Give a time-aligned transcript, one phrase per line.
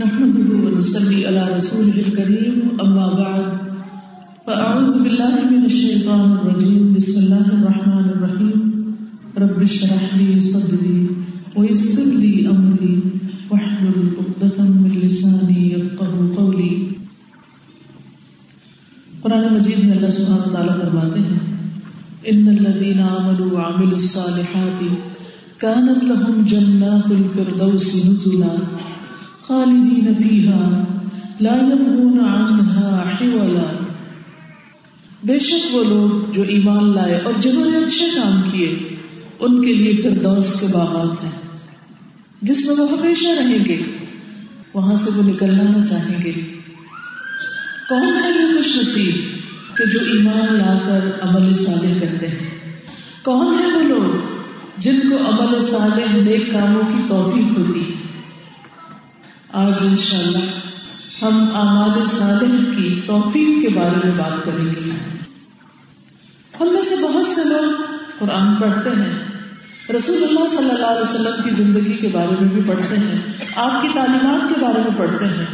[0.00, 3.48] نحمده ونصلي على رسوله الكريم، أما بعد،
[4.46, 6.94] فأعوذ بالله من الشيطان الرجيم.
[6.94, 8.60] بسم الله الرحمن الرحيم.
[9.36, 11.06] رب اشرح لي صدري
[11.56, 13.00] ويسر لي أمري،
[13.50, 16.84] واحلل عقدة من لساني يفقهوا قولي.
[19.22, 21.68] قرآن مجید میں اللہ سبحانہ وتعالی فرماتے ہیں
[22.22, 24.84] ان الذين عملوا وعملوا الصالحات
[25.58, 28.54] كانت لهم جنات الفردوس نزلا
[29.50, 30.84] خالدین فیہا،
[31.40, 33.84] لا يبغون عنها حولا۔
[35.24, 38.96] بے شک وہ لوگ جو ایمان لائے اور جنہوں نے اچھے کام کیے،
[39.40, 41.30] ان کے لیے پھر دوست کے باغات ہیں۔
[42.42, 43.82] جس میں وہ ہمیشہ رہیں گے،
[44.74, 46.32] وہاں سے وہ نکلنا نہ چاہیں گے۔
[47.88, 49.14] کون ہے یہ خوش نصیب
[49.76, 52.50] کہ جو ایمان لا کر عمل صالح کرتے ہیں؟
[53.24, 54.18] کون ہے وہ لوگ
[54.78, 58.09] جن کو عمل صالح نیک کاموں کی توفیق ہوتی ہے؟
[59.52, 60.38] آج انشاءاللہ
[61.22, 64.90] ہم اعمال صالح کی توفیق کے بارے میں بات کریں گے۔
[66.60, 67.82] ہم میں سے بہت سے لوگ
[68.18, 69.18] قرآن پڑھتے ہیں۔
[69.96, 73.18] رسول اللہ صلی اللہ علیہ وسلم کی زندگی کے بارے میں بھی پڑھتے ہیں۔
[73.56, 75.46] آپ کی تعلیمات کے بارے میں پڑھتے ہیں۔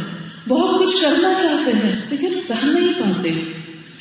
[0.47, 3.51] بہت کچھ کرنا چاہتے ہیں، لیکن کر نہیں پاتے۔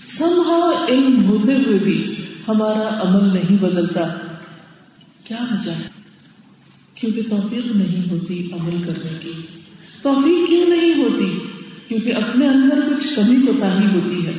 [0.06, 2.14] سمہا علم ہوتے ہوئے بھی
[2.48, 4.00] ہمارا عمل نہیں بدلتا۔
[5.24, 5.88] کیا وجہ ہے؟
[6.94, 9.32] کیونکہ توفیق نہیں ہوتی عمل کرنے کی۔
[10.02, 11.38] توفیق کیوں نہیں ہوتی؟
[11.88, 14.32] کیونکہ اپنے اندر کچھ کمی کوتا ہوتی ہے۔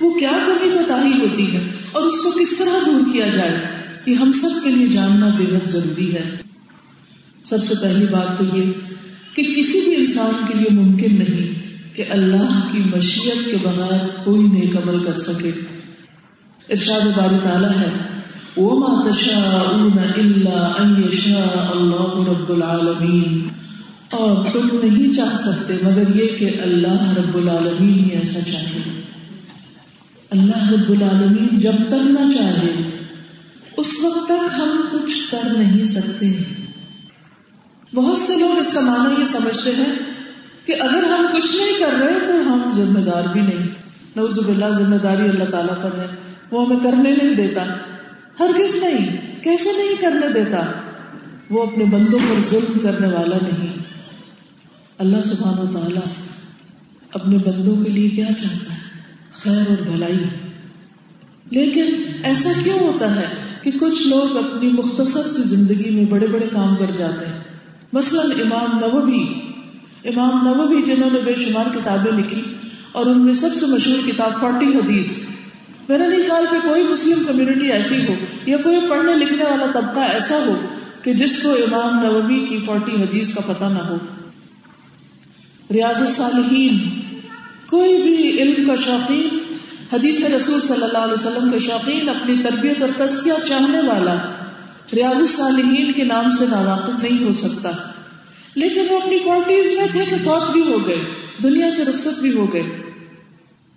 [0.00, 1.60] وہ کیا کمی کوتا ہوتی ہے؟
[1.92, 3.60] اور اس کو کس طرح دور کیا جائے؟
[4.06, 6.36] یہ ہم سب کے لیے جاننا بے حد ضروری ہے۔
[7.44, 8.72] سب سے پہلی بات تو یہ
[9.34, 11.62] کہ کسی بھی انسان کے لیے ممکن نہیں
[11.96, 15.50] کہ اللہ کی مشیت کے بغیر کوئی نیک عمل کر سکے۔
[16.70, 17.90] ارشاد باری تعالیٰ ہے
[18.56, 19.62] وہ ماتشا
[20.16, 20.72] اللہ
[21.70, 23.48] اللہ رب العالمین
[24.12, 29.00] اور تم نہیں چاہ سکتے، مگر یہ کہ اللہ رب العالمین ہی ایسا چاہے۔
[30.30, 32.90] اللہ رب العالمین جب تک نہ چاہے،
[33.76, 36.32] اس وقت تک ہم کچھ کر نہیں سکتے۔
[37.94, 39.92] بہت سے لوگ اس کا معنی یہ سمجھتے ہیں
[40.66, 43.68] کہ اگر ہم کچھ نہیں کر رہے تو ہم ذمہ دار بھی نہیں۔
[44.16, 46.06] نوز باللہ ذمہ داری اللہ تعالیٰ پر ہے۔
[46.50, 47.64] وہ ہمیں کرنے نہیں دیتا۔
[48.40, 50.60] ہر کس نہیں، کیسے نہیں کرنے دیتا؟
[51.50, 53.81] وہ اپنے بندوں پر ظلم کرنے والا نہیں۔
[55.02, 56.00] اللہ سبحان و تعالی
[57.14, 58.78] اپنے بندوں کے لیے کیا چاہتا ہے؟
[59.32, 60.18] خیر اور بھلائی۔
[61.50, 61.84] لیکن
[62.22, 63.26] ایسا کیوں ہوتا ہے
[63.62, 67.38] کہ کچھ لوگ اپنی مختصر سی زندگی میں بڑے بڑے کام کر جاتے ہیں؟
[67.92, 69.34] مثلا امام نوبی
[70.08, 72.42] امام نوبی جنہوں نے بے شمار کتابیں لکھی
[72.92, 75.18] اور ان میں سب سے مشہور کتاب فورٹی حدیث۔
[75.88, 78.14] میرا نہیں خیال کہ کوئی مسلم کمیونٹی ایسی ہو
[78.46, 80.54] یا کوئی پڑھنے لکھنے والا طبقہ ایسا ہو
[81.02, 83.96] کہ جس کو امام نوبی کی فورٹی حدیث کا پتہ نہ ہو۔
[85.70, 87.00] ریاض الصالحین،
[87.66, 89.38] کوئی بھی علم کا شوقین
[89.92, 94.14] حدیث رسول صلی اللہ علیہ وسلم کے شوقین اپنی تربیت اور تسکیہ چاہنے والا
[94.94, 97.70] ریاض الصالحین کے نام سے ناواقف نہیں ہو سکتا۔
[98.54, 101.04] لیکن وہ اپنی فورٹیز میں تھے کہ فوت بھی ہو گئے،
[101.42, 102.62] دنیا سے رخصت بھی ہو گئے۔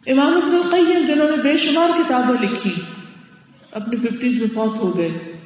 [0.08, 2.72] امام ابن القیم، جنہوں نے بے شمار کتابیں لکھی،
[3.72, 5.42] اپنی ففٹیز میں فوت ہو گئے۔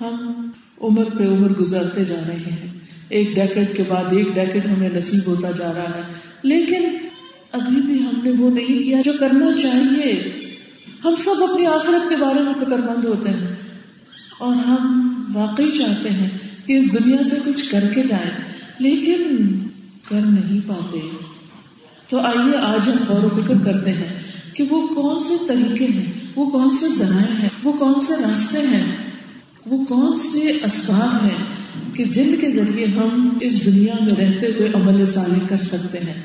[0.00, 0.50] ہم
[0.82, 2.79] عمر پہ عمر گزارتے جا رہے ہیں۔
[3.10, 6.02] ایک ڈیکٹ کے بعد ایک ڈیکٹ ہمیں نصیب ہوتا جا رہا ہے۔
[6.42, 6.88] لیکن
[7.52, 10.22] ابھی بھی ہم نے وہ نہیں کیا جو کرنا چاہیے۔
[11.04, 13.54] ہم سب اپنی آخرت کے بارے میں فکر مند ہوتے ہیں۔
[14.38, 16.28] اور ہم واقعی چاہتے ہیں
[16.66, 18.30] کہ اس دنیا سے کچھ کر کے جائیں۔
[18.78, 19.58] لیکن
[20.08, 21.10] کر نہیں پاتے۔
[22.08, 24.22] تو آئیے آج ہم غور و فکر کرتے ہیں
[24.54, 28.58] کہ وہ کون سے طریقے ہیں؟ وہ کون سے ذرائع ہیں؟ وہ کون سے راستے
[28.60, 29.09] ہیں؟
[29.66, 31.44] وہ کون سے اسباب ہیں
[31.94, 36.22] کہ جن کے ذریعے ہم اس دنیا میں رہتے ہوئے عمل صالح کر سکتے ہیں؟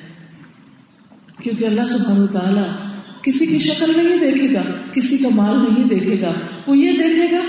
[1.43, 2.63] کیونکہ اللہ سبحانہ و تعالیٰ
[3.21, 4.61] کسی کی شکل نہیں دیکھے گا،
[4.93, 6.33] کسی کا مال نہیں دیکھے گا۔
[6.67, 7.41] وہ یہ دیکھے گا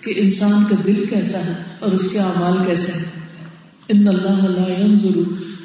[0.00, 3.04] کہ انسان کا دل کیسا ہے اور اس کے اعمال کیسے ہیں۔
[3.88, 5.18] ان اللہ لا ينظر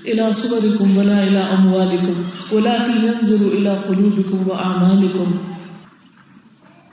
[0.05, 2.21] الى صوركم ولا الى اموالكم
[2.51, 5.31] ولكن ينظر الى قلوبكم واعمالكم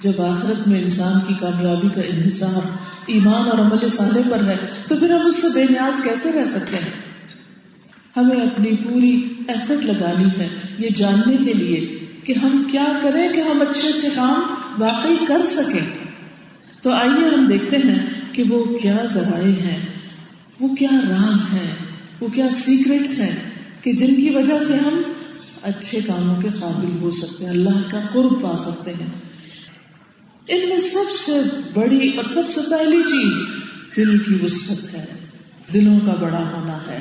[0.02, 4.56] جب آخرت میں انسان کی کامیابی کا انحصار ایمان اور عمل صالح پر ہے،
[4.88, 7.08] تو پھر ہم اس سے بے نیاز کیسے رہ سکتے ہیں؟
[8.16, 10.48] ہمیں اپنی پوری ایفرٹ لگانی ہے
[10.78, 15.42] یہ جاننے کے لیے کہ ہم کیا کریں کہ ہم اچھے اچھے کام واقعی کر
[15.44, 16.06] سکیں۔
[16.82, 19.86] تو آئیے ہم دیکھتے ہیں کہ وہ کیا ذرائع ہیں،
[20.60, 21.74] وہ کیا راز ہیں،
[22.20, 23.36] وہ کیا سیکرٹس ہیں
[23.82, 25.02] کہ جن کی وجہ سے ہم
[25.62, 29.27] اچھے کاموں کے قابل ہو سکتے ہیں، اللہ کا قرب پا سکتے ہیں۔
[30.48, 31.32] ان میں سب سے
[31.74, 33.32] بڑی اور سب سے پہلی چیز
[33.96, 35.04] دل کی وسط ہے،
[35.72, 37.00] دلوں کا بڑا ہونا ہے۔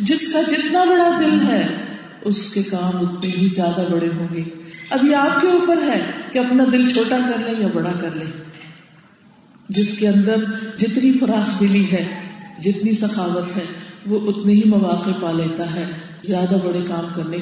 [0.00, 1.66] جس کا جتنا بڑا دل ہے،
[2.22, 4.44] اس کے کام اتنے ہی زیادہ بڑے ہوں گے۔
[4.90, 8.14] اب یہ آپ کے اوپر ہے کہ اپنا دل چھوٹا کر لے یا بڑا کر
[8.14, 8.24] لے
[9.68, 10.36] جس کے اندر
[10.78, 12.04] جتنی فراخ دلی ہے،
[12.60, 13.64] جتنی سخاوت ہے،
[14.06, 15.84] وہ اتنے ہی مواقع پا لیتا ہے۔
[16.22, 17.38] زیادہ بڑے کام کرنے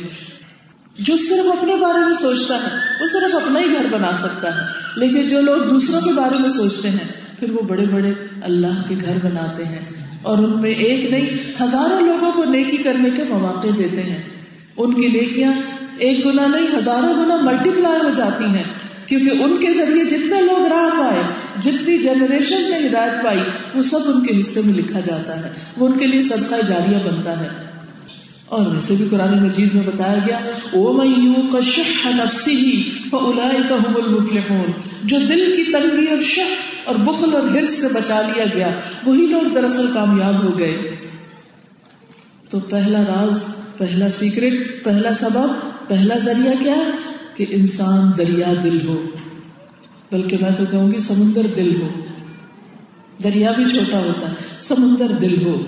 [0.99, 4.67] جو صرف اپنے بارے میں سوچتا ہے، وہ صرف اپنا ہی گھر بنا سکتا ہے۔
[4.97, 8.13] لیکن جو لوگ دوسروں کے بارے میں سوچتے ہیں، پھر وہ بڑے بڑے
[8.43, 9.79] اللہ کے گھر بناتے ہیں۔
[10.23, 14.23] اور ان میں ایک نہیں، ہزاروں لوگوں کو نیکی کرنے کے مواقع دیتے ہیں۔
[14.77, 15.53] ان کی نیکیاں
[15.99, 18.65] ایک گنا نہیں، ہزاروں گنا ملٹی پلائی ہو جاتی ہیں۔
[19.07, 21.23] کیونکہ ان کے ذریعے جتنے لوگ راہ پائے،
[21.63, 23.41] جتنی جنریشن نے ہدایت پائی،
[23.75, 26.97] وہ سب ان کے حصے میں لکھا جاتا ہے۔ وہ ان کے لیے صدقہ جاریہ
[26.97, 27.66] بنتا ہے۔
[28.47, 30.37] اور ویسے بھی قرآن مجید میں بتایا گیا
[30.73, 34.73] او میو شہ نفسی ہی فلا المفلحون۔
[35.05, 36.41] جو دل کی تنگی اور شہ
[36.85, 38.71] اور بخل اور ہرس سے بچا لیا گیا،
[39.07, 40.97] وہی لوگ دراصل کامیاب ہو گئے۔
[42.51, 43.45] تو پہلا راز،
[43.77, 45.49] پہلا سیکرٹ، پہلا سبب،
[45.89, 46.91] پہلا ذریعہ کیا
[47.35, 49.03] کہ انسان دریا دل ہو۔
[50.13, 51.89] بلکہ میں تو کہوں گی سمندر دل ہو۔
[53.23, 55.63] دریا بھی چھوٹا ہوتا ہے، سمندر دل ہو۔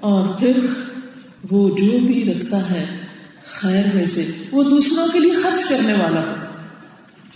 [0.00, 0.60] اور پھر
[1.50, 2.96] وہ جو بھی رکھتا ہے
[3.46, 6.34] خیر میں سے، وہ دوسروں کے لیے خرچ کرنے والا ہو۔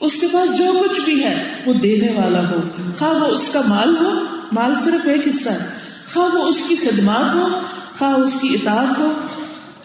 [0.00, 2.56] اس کے پاس جو کچھ بھی ہے، وہ دینے والا ہو۔
[2.98, 4.10] خواہ وہ اس کا مال ہو،
[4.52, 5.66] مال صرف ایک حصہ ہے۔
[6.12, 7.48] خواہ وہ اس کی خدمات ہو،
[7.98, 9.12] خواہ اس کی اطاعت ہو،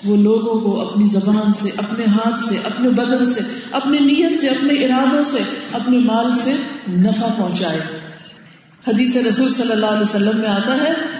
[0.05, 3.39] وہ لوگوں کو اپنی زبان سے، اپنے ہاتھ سے، اپنے بدن سے،
[3.71, 5.39] اپنی نیت سے، اپنے ارادوں سے،
[5.71, 6.53] اپنے مال سے
[6.89, 7.79] نفع پہنچائے۔
[8.87, 11.16] حدیث رسول صلی اللہ علیہ وسلم میں آتا ہے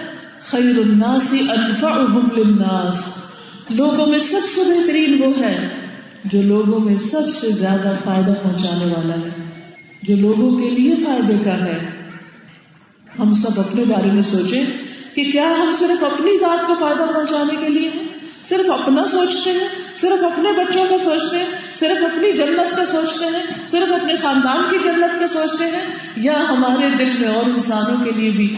[0.50, 3.02] خیر الناس انفعهم للناس۔
[3.70, 5.68] لوگوں میں سب سے بہترین وہ ہے
[6.24, 9.28] جو لوگوں میں سب سے زیادہ فائدہ پہنچانے والا ہے،
[10.02, 11.90] جو لوگوں کے لیے فائدے کا ہے۔
[13.18, 14.64] ہم سب اپنے بارے میں سوچیں
[15.14, 18.04] کہ کیا ہم صرف اپنی ذات کو فائدہ پہنچانے کے لیے ہیں؟
[18.48, 21.46] صرف اپنا سوچتے ہیں؟ صرف اپنے بچوں کا سوچتے ہیں؟
[21.78, 25.84] صرف اپنی جنت کا سوچتے ہیں؟ صرف اپنے خاندان کی جنت کا سوچتے ہیں؟
[26.16, 28.56] یا ہمارے دل میں اور انسانوں کے لیے بھی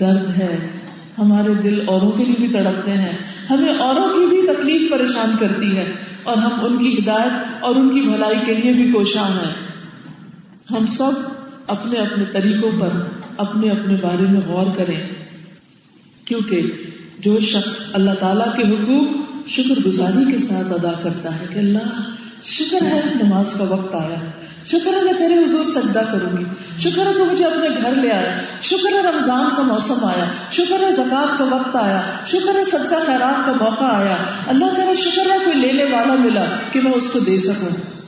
[0.00, 0.81] درد ہے؟
[1.18, 3.18] ہمارے دل اوروں کے لیے بھی تڑپتے ہیں۔
[3.50, 5.92] ہمیں اوروں کی بھی تکلیف پریشان کرتی ہے
[6.22, 9.54] اور ہم ان کی ہدایت اور ان کی بھلائی کے لیے بھی کوشاں ہیں۔
[10.70, 11.10] ہم سب
[11.66, 12.88] اپنے اپنے طریقوں پر
[13.36, 15.00] اپنے اپنے بارے میں غور کریں۔
[16.24, 16.62] کیونکہ
[17.18, 19.16] جو شخص اللہ تعالی کے حقوق
[19.48, 22.10] شکر گزاری کے ساتھ ادا کرتا ہے کہ اللہ
[22.42, 24.30] شکر ہے نماز کا وقت آیا۔
[24.66, 26.44] شکر ہے میں تیرے حضور سجدہ کروں گی۔
[26.78, 30.82] شکر ہے تو مجھے اپنے گھر لے آیا۔ شکر ہے رمضان کا موسم آیا۔ شکر
[30.82, 34.16] ہے زکات کا وقت آیا۔ شکر ہے صدقہ خیرات کا موقع آیا۔
[34.46, 38.02] اللہ تعالیٰ شکر ہے کوئی لینے والا ملا کہ میں اس کو دے سکوں۔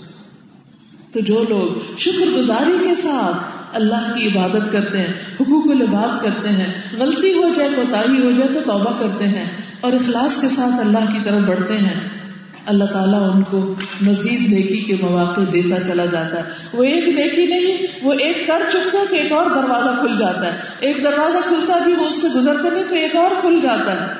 [1.12, 3.36] تو جو لوگ شکر گزاری کے ساتھ
[3.76, 8.52] اللہ کی عبادت کرتے ہیں، حقوق العباد کرتے ہیں، غلطی ہو جائے کوتا ہو جائے
[8.52, 12.13] تو توبہ کرتے ہیں اور اخلاص کے ساتھ اللہ کی طرف بڑھتے ہیں۔
[12.66, 17.46] اللہ تعالیٰ ان کو مزید نیکی کے مواقع دیتا چلا جاتا ہے۔ وہ ایک نیکی
[17.46, 21.78] نہیں، وہ ایک کر چکتا کہ ایک اور دروازہ کھل جاتا ہے۔ ایک دروازہ کھلتا
[21.78, 24.12] بھی وہ اس سے گزرتے نہیں تو ایک اور کھل جاتا ہے۔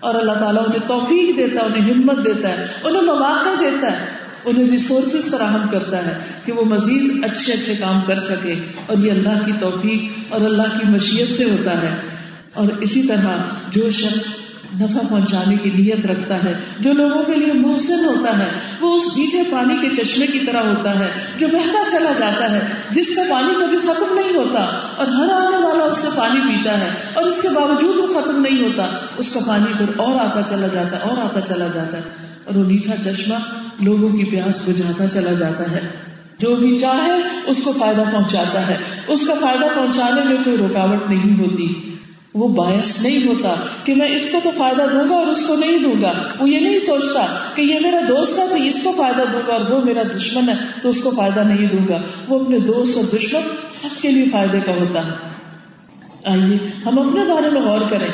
[0.00, 4.04] اور اللہ تعالیٰ انہیں توفیق دیتا ہے، انہیں ہمت دیتا ہے، انہیں مواقع دیتا ہے،
[4.44, 8.54] انہیں ریسورسز فراہم کرتا ہے کہ وہ مزید اچھے اچھے کام کر سکے۔
[8.86, 11.96] اور یہ اللہ کی توفیق اور اللہ کی مشیت سے ہوتا ہے۔
[12.54, 14.24] اور اسی طرح جو شخص
[14.80, 18.48] نفع پہنچانے کی نیت رکھتا ہے، جو لوگوں کے لیے محسن ہوتا ہے،
[18.80, 22.60] وہ اس میٹھے پانی کے چشمے کی طرح ہوتا ہے، جو بہتا چلا جاتا ہے،
[22.90, 24.58] جس کا پانی کبھی ختم نہیں ہوتا،
[24.96, 28.40] اور ہر آنے والا اس سے پانی پیتا ہے، اور اس کے باوجود وہ ختم
[28.40, 28.86] نہیں ہوتا،
[29.18, 32.02] اس کا پانی پھر اور آتا چلا جاتا ہے اور آتا چلا جاتا ہے،
[32.44, 33.34] اور وہ میٹھا چشمہ
[33.80, 35.80] لوگوں کی پیاس بجھاتا چلا جاتا ہے۔
[36.38, 38.76] جو بھی چاہے، اس کو فائدہ پہنچاتا ہے۔
[39.08, 41.87] اس کا فائدہ پہنچانے میں کوئی رکاوٹ نہیں ہوتی۔
[42.34, 43.54] وہ باعث نہیں ہوتا
[43.84, 46.50] کہ میں اس کو تو فائدہ دوں گا اور اس کو نہیں دوں گا۔ وہ
[46.50, 49.70] یہ نہیں سوچتا کہ یہ میرا دوست ہے تو اس کو فائدہ دوں گا اور
[49.70, 53.04] وہ میرا دشمن ہے تو اس کو فائدہ نہیں دوں گا۔ وہ اپنے دوست اور
[53.04, 55.12] دشمن سب کے لیے فائدے کا ہوتا ہے۔
[56.24, 58.08] آئیے، ہم اپنے بارے میں غور کریں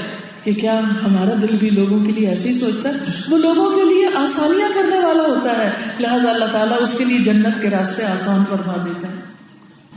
[0.44, 2.94] کہ کیا ہمارا دل بھی لوگوں کے لیے ایسے ہی سوچتا ہے؟
[3.28, 7.18] وہ لوگوں کے لیے آسانیاں کرنے والا ہوتا ہے۔ لہٰذا اللہ تعالیٰ اس کے لیے
[7.18, 9.33] جنت کے راستے آسان فرما دیتا ہے۔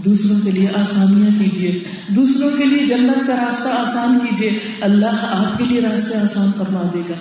[0.05, 5.57] دوسروں کے لیے آسانیاں کیجیے۔ دوسروں کے لیے جنت کا راستہ آسان کیجیے۔ اللہ آپ
[5.57, 7.13] کے لیے راستے آسان فرما دے گا۔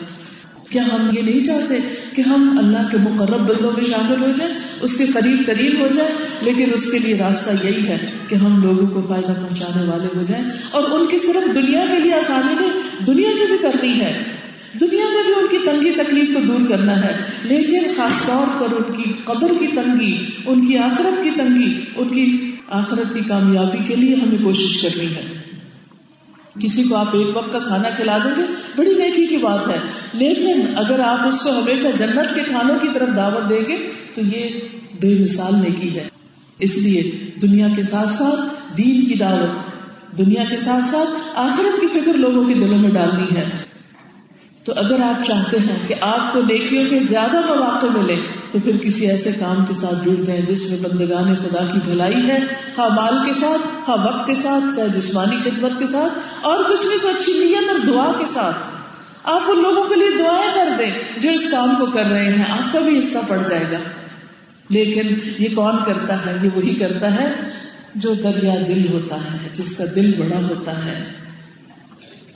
[0.71, 1.75] کیا ہم یہ نہیں چاہتے
[2.15, 5.89] کہ ہم اللہ کے مقرب بندوں میں شامل ہو جائیں، اس کے قریب ترین ہو
[5.95, 10.19] جائیں، لیکن اس کے لیے راستہ یہی ہے کہ ہم لوگوں کو فائدہ پہنچانے والے
[10.19, 14.01] ہو جائیں۔ اور ان کی صرف دنیا کے لیے آسانی نہیں، دنیا کی بھی کرنی
[14.01, 14.23] ہے۔
[14.81, 18.77] دنیا میں بھی ان کی تنگی تکلیف کو دور کرنا ہے، لیکن خاص طور پر
[18.77, 23.79] ان کی قبر کی تنگی، ان کی آخرت کی تنگی، ان کی آخرت کی کامیابی
[23.85, 25.25] کے لیے ہمیں کوشش کرنی ہے۔
[26.61, 28.43] کسی کو آپ ایک وقت کا کھانا کھلا دیں گے،
[28.77, 29.79] بڑی نیکی کی بات ہے۔
[30.13, 34.21] لیکن اگر آپ اس کو ہمیشہ جنت کے کھانوں کی طرف دعوت دیں گے، تو
[34.21, 34.61] یہ
[35.01, 36.09] بے مثال نیکی ہے۔
[36.59, 39.51] اس لیے دنیا کے ساتھ ساتھ دین کی دعوت،
[40.19, 43.76] دنیا کے ساتھ ساتھ آخرت کی فکر لوگوں کے دلوں میں ڈالنی ہے۔
[44.67, 48.17] تو اگر آپ چاہتے ہیں کہ آپ کو نیکیوں کے زیادہ مواقع ملے،
[48.53, 52.29] تو پھر کسی ایسے کام کے ساتھ جڑ جائیں جس میں بندگان خدا کی بھلائی
[52.29, 52.39] ہے،
[52.77, 56.87] خواہ مال کے ساتھ، خواہ وقت کے ساتھ، چاہے جسمانی خدمت کے ساتھ، اور کچھ
[56.87, 58.57] نہیں تو اچھی نیت اور دعا کے ساتھ۔
[59.23, 62.45] آپ ان لوگوں کے لیے دعائیں کر دیں جو اس کام کو کر رہے ہیں۔
[62.49, 63.79] آپ کا بھی حصہ پڑ جائے گا۔
[64.69, 65.09] لیکن
[65.39, 67.33] یہ کون کرتا ہے؟ یہ وہی کرتا ہے
[67.95, 71.05] جو دریا دل ہوتا ہے، جس کا دل بڑا ہوتا ہے۔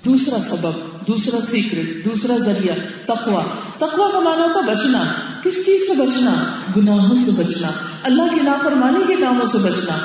[0.05, 2.75] دوسرا سبب دوسرا سیکرٹ دوسرا ذریعہ
[3.07, 3.42] تقوا
[3.78, 5.02] تقوا کا مانا تھا بچنا.
[5.42, 6.30] کس چیز سے بچنا؟
[6.76, 7.69] گناہوں سے بچنا.
[8.02, 9.99] اللہ کی نافرمانی کے کاموں سے بچنا.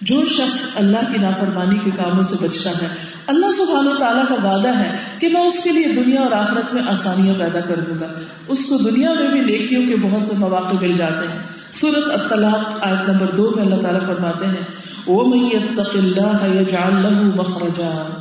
[0.00, 2.88] جو شخص اللہ کی نافرمانی کے کاموں سے بچتا ہے،
[3.26, 6.74] اللہ سبحانہ و تعالیٰ کا وعدہ ہے کہ میں اس کے لیے دنیا اور آخرت
[6.74, 8.12] میں آسانیاں پیدا کر دوں گا۔
[8.48, 11.38] اس کو دنیا میں بھی نیکیوں کے بہت سے مواقع مل جاتے ہیں۔
[11.72, 18.20] سورت اطلاق آیت نمبر دو میں اللہ تعالیٰ فرماتے ہیں وہ میں جان لہو مخرجا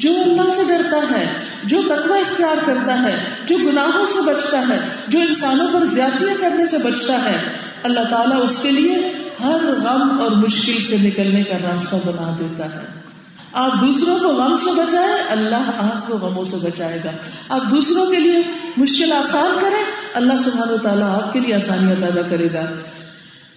[0.00, 1.32] جو اللہ سے ڈرتا ہے،
[1.64, 6.66] جو تقوی اختیار کرتا ہے، جو گناہوں سے بچتا ہے، جو انسانوں پر زیادتیاں کرنے
[6.66, 7.42] سے بچتا ہے،
[7.82, 9.12] اللہ تعالیٰ اس کے لیے
[9.44, 13.06] ہر غم اور مشکل سے نکلنے کا راستہ بنا دیتا ہے۔
[13.52, 17.10] آپ دوسروں کو غم سے بچائے، اللہ آپ کو غموں سے بچائے گا۔
[17.48, 18.42] آپ دوسروں کے لیے
[18.76, 19.84] مشکل آسان کریں،
[20.14, 22.64] اللہ سبحانہ و تعالیٰ آپ کے لیے آسانیاں پیدا کرے گا۔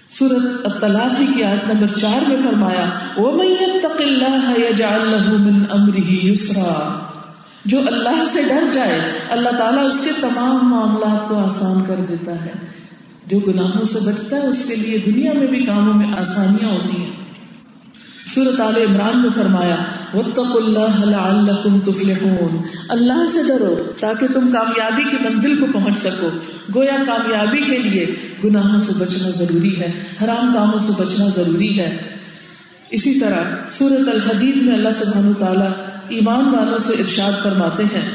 [0.10, 2.90] سورت الطلافی کی آیت نمبر چار میں فرمایا
[7.66, 12.46] جو اللہ سے ڈر جائے، اللہ تعالیٰ اس کے تمام معاملات کو آسان کر دیتا
[12.46, 12.52] ہے۔
[13.28, 17.04] جو گناہوں سے بچتا ہے، اس کے لیے دنیا میں بھی کاموں میں آسانیاں ہوتی
[17.04, 17.12] ہیں۔
[18.36, 19.76] سورت عال عمران نے فرمایا
[22.90, 26.30] اللہ سے ڈرو تاکہ تم کامیابی کی منزل کو پہنچ سکو۔
[26.76, 28.06] گویا کامیابی کے لیے
[28.44, 29.92] گناہوں سے بچنا ضروری ہے،
[30.24, 31.98] حرام کاموں سے بچنا ضروری ہے۔
[32.90, 35.72] اسی طرح سورت الحدید میں اللہ سبحانہ تعالیٰ
[36.10, 38.08] ایمان والوں سے ارشاد فرماتے ہیں،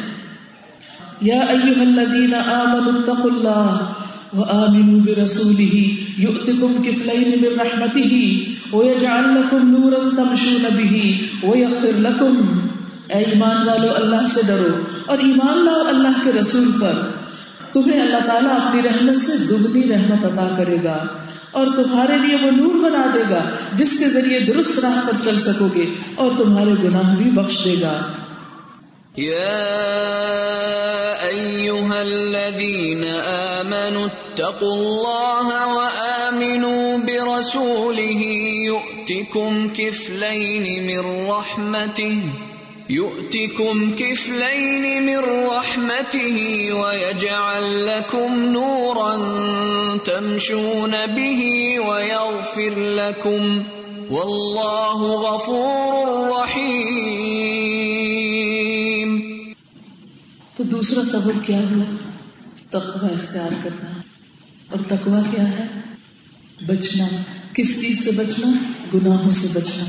[1.20, 4.03] یا ایوہ الذین آمنوا اتقوا اللہ۔
[4.36, 5.82] وآمنوا برسوله
[6.18, 11.10] يؤتكم كفلين من رحمته ويجعل لكم نورا تمشون به
[11.42, 12.58] ويغفر لكم.
[13.08, 16.92] اے ایمان والو، اللہ سے ڈرو اور ایمان لاؤ اللہ کے رسول پر.
[17.72, 21.06] تمہیں اللہ تعالیٰ اپنی رحمت سے دگنی رحمت عطا کرے گا
[21.50, 25.40] اور تمہارے لیے وہ نور بنا دے گا جس کے ذریعے درست راہ پر چل
[25.40, 28.02] سکو گے اور تمہارے گناہ بھی بخش دے گا۔
[31.24, 33.53] آمنوا
[33.84, 38.22] اتقوا الله وآمنوا برسوله
[38.64, 42.20] يؤتكم كفلين من رحمته،
[42.90, 46.38] يؤتكم كفلين من رحمته
[46.72, 49.16] ويجعل لكم نورا
[50.04, 53.62] تمشون به ويغفر لكم،
[54.10, 57.14] والله غفور رحيم۔
[60.56, 62.03] تو دوسرا سبب کیا ہوا؟
[62.74, 63.90] تقوی اختیار کرنا
[64.70, 65.66] اور تقوی کیا ہے؟
[66.66, 67.04] بچنا۔
[67.52, 68.52] کس چیز سے بچنا؟
[68.94, 69.84] گناہوں سے بچنا۔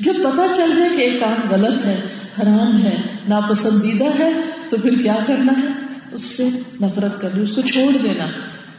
[0.00, 2.00] جب پتا چل جائے کہ ایک کام غلط ہے،
[2.42, 2.96] حرام ہے،
[3.28, 4.32] ناپسندیدہ ہے،
[4.70, 5.66] تو پھر کیا کرنا ہے؟
[6.12, 6.48] اس سے
[6.80, 8.26] نفرت کرنی، اس کو چھوڑ دینا،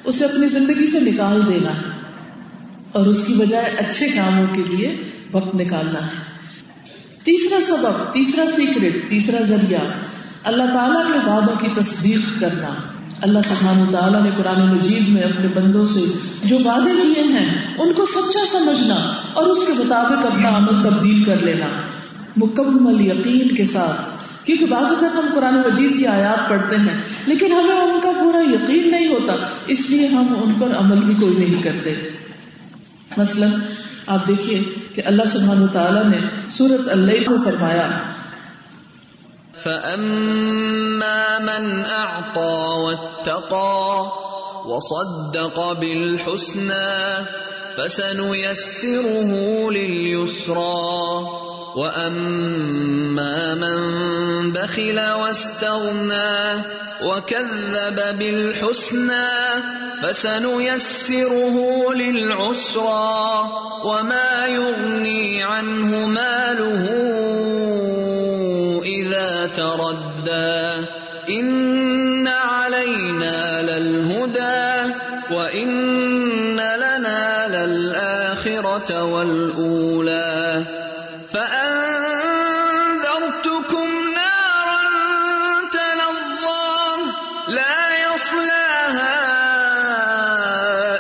[0.04, 1.72] اسے اپنی زندگی سے نکال دینا۔
[2.92, 4.98] اور اس کی بجائے اچھے کاموں کے لیے
[5.32, 6.22] وقت نکالنا ہے۔
[7.24, 9.80] تیسرا سبب، تیسرا سیکرٹ تیسرا ذریعہ۔
[10.44, 12.68] اللہ تعالیٰ کے وعدوں کی تصدیق کرنا۔
[13.22, 16.00] اللہ سبحان تعالیٰ نے قرآن مجید میں اپنے بندوں سے
[16.44, 18.96] جو وعدے کیے ہیں، ان کو سچا سمجھنا
[19.34, 21.66] اور اس کے مطابق اپنا عمل تبدیل کر لینا۔
[22.38, 24.10] مکمل یقین کے ساتھ،
[24.46, 28.38] کیونکہ بعض اوقات ہم قرآن مجید کی آیات پڑھتے ہیں، لیکن ہمیں ان کا پورا
[28.38, 29.34] یقین نہیں ہوتا،
[29.68, 32.10] اس لیے ہم ان پر عمل بھی کوئی نہیں کرتے۔
[33.18, 33.48] مثلا،
[34.08, 34.64] آپ دیکھیے
[34.96, 36.18] کہ اللہ سبحان تعالیٰ نے
[36.50, 37.88] سورت اللہ کو فرمایا۔
[39.64, 44.12] فأما من أعطى واتقى
[44.66, 47.26] وصدق بالحسنى
[47.78, 49.32] فسنيسره
[49.72, 51.30] لليسرى
[51.76, 53.78] وأما من
[54.54, 56.64] بخل واستغنى
[57.04, 59.30] وكذب بالحسنى
[60.04, 61.58] فسنيسره
[61.94, 63.50] للعسرى
[63.84, 67.12] وما يغني عنه ماله
[69.56, 70.88] تردى
[71.30, 74.94] ان علينا للهدى
[75.32, 80.66] وان لنا للاخره والاولى
[81.28, 81.61] فان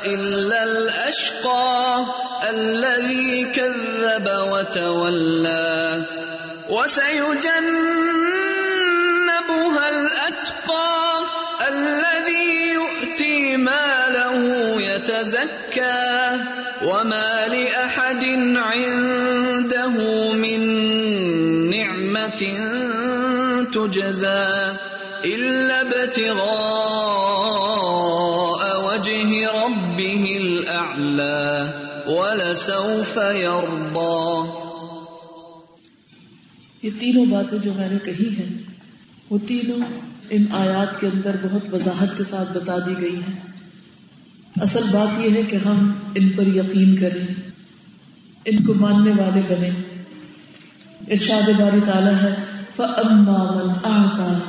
[0.05, 2.05] إلا الأشقى
[2.49, 6.05] الذي كذب وتولى
[6.69, 7.49] وسيجنبها
[9.89, 11.23] الأتقى
[11.69, 14.43] الذي يؤتي ماله
[14.81, 16.39] يتزكى
[16.83, 18.23] وما لأحد
[18.55, 19.95] عنده
[20.33, 20.61] من
[21.69, 22.41] نعمة
[23.73, 24.77] تجزى
[25.25, 26.70] إلا ابتغاء
[32.67, 34.61] ولسوف يرضى
[36.83, 38.63] یہ تینوں باتیں جو میں نے کہی ہیں،
[39.29, 39.79] وہ تینوں
[40.29, 43.39] ان آیات کے اندر بہت وضاحت کے ساتھ بتا دی گئی ہیں۔
[44.61, 47.27] اصل بات یہ ہے کہ ہم ان پر یقین کریں،
[48.45, 49.69] ان کو ماننے والے بنے
[51.11, 52.35] ارشاد باری تعالیٰ ہے،
[52.75, 54.39] فَأَمَّا مَنْ آتا۔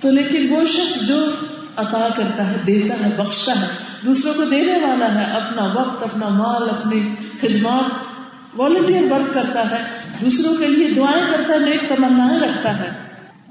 [0.00, 1.30] تو لیکن وہ شخص جو
[1.76, 3.66] عطا کرتا ہے، دیتا ہے، بخشتا ہے۔
[4.06, 8.14] دوسروں کو دینے والا ہے، اپنا وقت، اپنا مال، اپنی خدمات۔
[8.60, 9.84] والنٹیئر ورک کرتا ہے۔
[10.20, 12.88] دوسروں کے لیے دعائیں کرتا ہے، نیک تمنا رکھتا ہے۔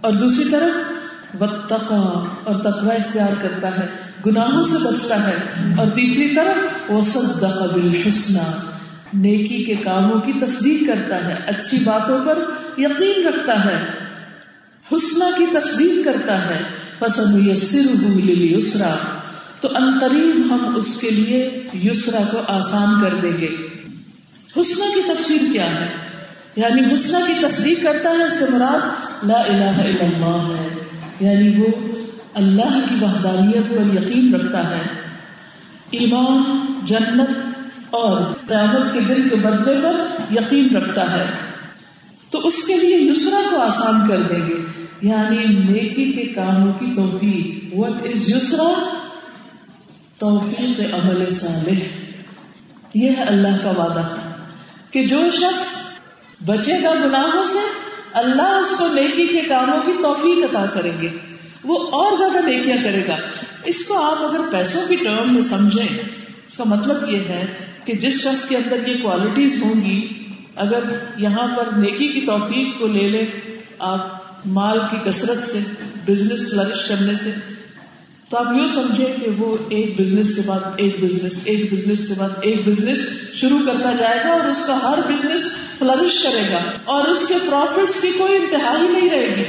[0.02, 0.92] اور دوسری طرف
[1.38, 3.88] بتقا اور تقوا اختیار کرتا ہے۔
[4.26, 5.36] گناہوں سے بچتا ہے۔
[5.78, 8.52] اور تیسری طرف وہ سب بالحسنہ
[9.14, 12.40] نیکی کے کاموں کی تصدیق کرتا ہے۔ اچھی باتوں پر
[12.78, 13.86] یقین رکھتا ہے۔
[14.92, 17.48] حسنہ کی تصدیق کرتا ہے۔ پسند
[18.38, 18.96] یسرا
[19.62, 23.56] تو انتریب ہم اس کے لیے یسرا کو آسان کر دیں گے۔
[24.60, 25.90] حسنہ کی تفسیر کیا ہے؟
[26.56, 28.80] یعنی حسنہ کی تصدیق کرتا ہے اس سے مراد
[29.26, 30.68] لا الہ الا اللہ ہے۔
[31.20, 31.68] یعنی وہ
[32.34, 34.82] اللہ کی وحدانیت پر یقین رکھتا ہے۔
[35.92, 36.44] ایمان،
[36.84, 37.60] جنت
[37.90, 41.26] اور قیامت کے دن کے بدلے پر یقین رکھتا ہے۔
[42.30, 46.86] تو اس کے لیے یسرا کو آسان کر دیں گے۔ یعنی نیکی کے کاموں کی
[46.96, 48.98] توفیق۔ وٹ از یسرا
[50.18, 52.04] توفیق عمل صالح۔
[52.94, 54.10] یہ ہے اللہ کا وعدہ۔
[54.92, 55.68] کہ جو شخص
[56.46, 57.58] بچے گا گناہوں سے،
[58.14, 61.10] اللہ اس کو نیکی کے کاموں کی توفیق عطا کریں گے۔
[61.64, 63.18] وہ اور زیادہ نیکیاں کرے گا۔
[63.64, 65.88] اس کو آپ اگر پیسوں کی ٹرم میں سمجھیں،
[66.48, 67.46] اس کا مطلب یہ ہے
[67.86, 70.08] کہ جس شخص کے اندر یہ کوالٹیز ہوں گی،
[70.56, 70.84] اگر
[71.18, 73.26] یہاں پر نیکی کی توفیق کو لے لے،
[73.80, 75.60] آپ مال کی کثرت سے
[76.08, 77.32] بزنس فلرش کرنے سے۔
[78.30, 82.14] تو آپ یوں سمجھے کہ وہ ایک بزنس کے بعد ایک بزنس ایک بزنس کے
[82.18, 83.00] بعد ایک بزنس
[83.34, 85.42] شروع کرتا جائے گا اور اس کا ہر بزنس
[85.80, 89.44] فلرش کرے گا اور اس کے پروفٹس کی کوئی انتہا ہی نہیں رہے گی۔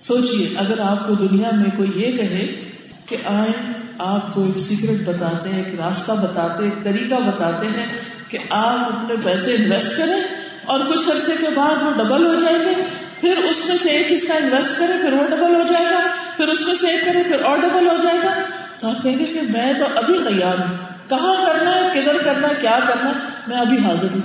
[0.00, 2.60] سوچئے، اگر آپ کو دنیا میں کوئی یہ کہے
[3.06, 3.52] کہ آئے،
[3.98, 7.86] آپ کو ایک سیکرٹ بتاتے ہیں، ایک راستہ بتاتے ایک طریقہ بتاتے ہیں
[8.28, 10.22] کہ آپ اپنے پیسے انویسٹ کریں
[10.64, 12.93] اور کچھ عرصے کے بعد وہ ڈبل ہو جائیں گے۔
[13.24, 16.00] پھر اس میں سے ایک حصہ انویسٹ کرے، پھر وہ ڈبل ہو جائے گا،
[16.36, 18.40] پھر اس میں سے ایک کرے، پھر اور ڈبل ہو جائے گا۔
[18.78, 20.76] تو آپ کہیں گے کہ میں تو ابھی تیار ہوں۔
[21.08, 23.14] کہاں کرنا ہے، کدھر کرنا ہے، کیا کرنا ہے؟
[23.46, 24.20] میں ابھی حاضر ہوں۔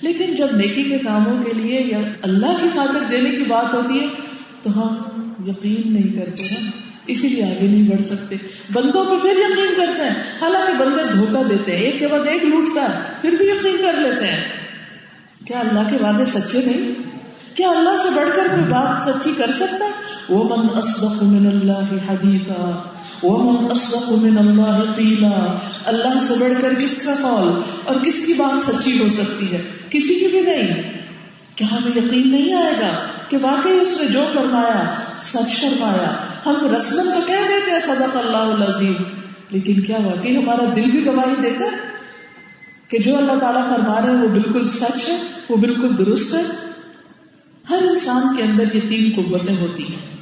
[0.00, 4.00] لیکن جب نیکی کے کاموں کے لیے یا اللہ کی خاطر دینے کی بات ہوتی
[4.00, 4.06] ہے،
[4.62, 4.96] تو ہم
[5.46, 6.70] یقین نہیں کرتے ہیں،
[7.06, 8.36] اسی لیے آگے نہیں بڑھ سکتے۔
[8.72, 12.44] بندوں پہ پھر یقین کرتے ہیں۔ حالانکہ بندے دھوکہ دیتے ہیں، ایک کے بعد ایک
[12.44, 14.44] لوٹتا ہے، پھر بھی یقین کر لیتے ہیں۔
[15.46, 17.11] کیا اللہ کے وعدے سچے نہیں؟
[17.54, 19.90] کیا اللہ سے بڑھ کر کوئی بات سچی کر سکتا ہے؟
[20.28, 22.82] وہ من اصدق من اللہ حدیثا
[23.22, 28.26] وہ من اصدق من اللہ قیلا اللہ سے بڑھ کر کس کا قول اور کس
[28.26, 30.82] کی بات سچی ہو سکتی ہے؟ کسی کی بھی نہیں۔
[31.54, 36.74] کیا ہمیں یقین نہیں آئے گا کہ واقعی اس نے جو فرمایا، سچ فرمایا؟ ہم
[36.76, 38.94] رسمن تو کہہ دیتے ہیں، صدق اللہ العظیم۔
[39.50, 41.76] لیکن کیا واقعی ہمارا دل بھی گواہی دیتا ہے
[42.88, 45.16] کہ جو اللہ تعالیٰ فرما رہے ہیں، وہ بالکل سچ ہے،
[45.48, 46.42] وہ بالکل درست ہے؟
[47.70, 50.16] ہر انسان کے اندر یہ تین قوتیں ہوتی ہیں۔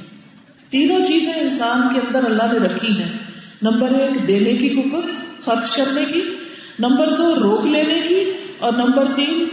[0.69, 3.17] تینوں چیزیں انسان کے اندر اللہ نے رکھی ہیں۔
[3.61, 5.05] نمبر ایک، دینے کی قوت
[5.41, 6.21] خرچ کرنے کی۔
[6.79, 9.45] نمبر دو، روک لینے کی۔ اور نمبر تین،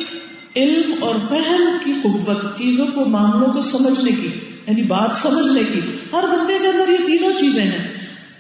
[0.57, 4.29] علم اور فہم کی قوت، چیزوں کو، معاملوں کو سمجھنے کی
[4.67, 5.81] یعنی بات سمجھنے کی۔
[6.13, 7.89] ہر بندے کے اندر یہ تینوں چیزیں ہیں۔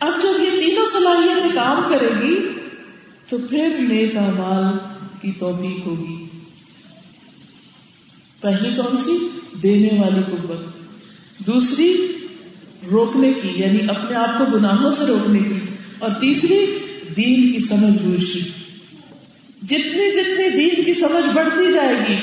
[0.00, 2.48] اب جب یہ تینوں صلاحیتیں کام کرے گی،
[3.28, 4.78] تو پھر نیک مال
[5.20, 6.28] کی توفیق ہوگی۔
[8.40, 10.78] پہلی کون سی؟ دینے والی قوت۔
[11.46, 12.12] دوسری،
[12.90, 15.60] روکنے کی یعنی اپنے آپ کو گناہوں سے روکنے کی۔
[15.98, 16.78] اور تیسری،
[17.16, 18.40] دین کی سمجھ بوجھ کی
[19.62, 22.14] جتنی جتنی دین کی سمجھ بڑھتی جائے گی،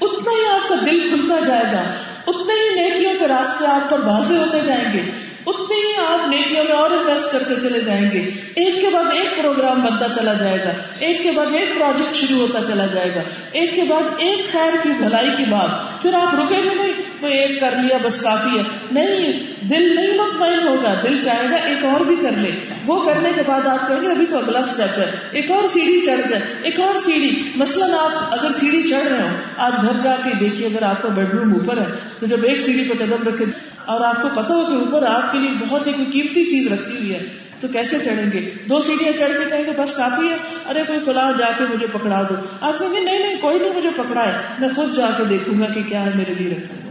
[0.00, 1.94] اتنا ہی آپ کا دل کھلتا جائے گا۔
[2.26, 6.64] اتنے ہی نیکیوں کے راستے آپ پر واضح ہوتے جائیں گے۔ اتنے ہی آپ نیکیوں
[6.64, 10.58] میں اور انویسٹ کرتے چلے جائیں گے۔ ایک کے بعد ایک پروگرام بنتا چلا جائے
[10.64, 13.20] گا۔ ایک کے بعد ایک پروجیکٹ شروع ہوتا چلا جائے گا۔
[13.52, 17.28] ایک کے بعد ایک خیر کی بھلائی کی بات۔ پھر آپ رکے گے نہیں وہ
[17.28, 21.84] ایک کر لیا، بس کافی ہے۔ نہیں، دل نہیں مطمئن ہوگا۔ دل چاہے گا ایک
[21.84, 22.50] اور بھی کر لے۔
[22.86, 26.00] وہ کرنے کے بعد آپ کہیں گے، ابھی تو اگلا اسٹیپ ہے۔ ایک اور سیڑھی
[26.06, 30.16] چڑھ گئے ایک اور سیڑھی۔ مثلاً آپ اگر سیڑھی چڑھ رہے ہو آج گھر جا
[30.24, 31.86] کے دیکھیے، اگر آپ کا بیڈ روم اوپر ہے،
[32.18, 33.44] تو جب ایک سیڑھی پہ قدم رکھے
[33.86, 36.96] اور آپ کو پتا ہو کہ اوپر آپ کے لیے بہت ایک قیمتی چیز رکھی
[36.96, 37.26] ہوئی ہے،
[37.60, 40.36] تو کیسے چڑھیں گے؟ دو سیڑھیاں چڑھ کے کہیں گے، بس کافی ہے،
[40.70, 43.76] ارے کوئی فلاں جا کے مجھے پکڑا دو۔ آپ کہیں گے، نہیں نہیں، کوئی نہیں
[43.76, 46.74] مجھے پکڑا ہے، میں خود جا کے دیکھوں گا کہ کیا ہے میرے لیے رکھا
[46.74, 46.90] ہوا۔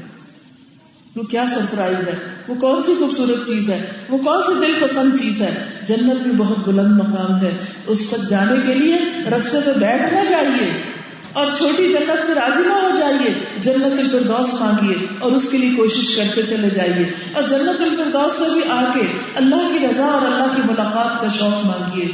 [1.16, 2.14] وہ کیا سرپرائز ہے،
[2.48, 6.32] وہ کون سی خوبصورت چیز ہے، وہ کون سی دل پسند چیز ہے۔ جنت بھی
[6.32, 8.96] بہت بلند مقام ہے، اس تک جانے کے لیے
[9.38, 10.99] رستے پہ بیٹھنا چاہیے
[11.34, 15.70] اور چھوٹی جنت میں راضی نہ ہو جائیے، جنت الفردوس مانگیے اور اس کے لیے
[15.78, 20.22] کوشش کرتے چلے جائیے۔ اور جنت الفردوس سے بھی آ کے اللہ کی رضا اور
[20.22, 22.08] اللہ کی ملاقات کا شوق مانگیے۔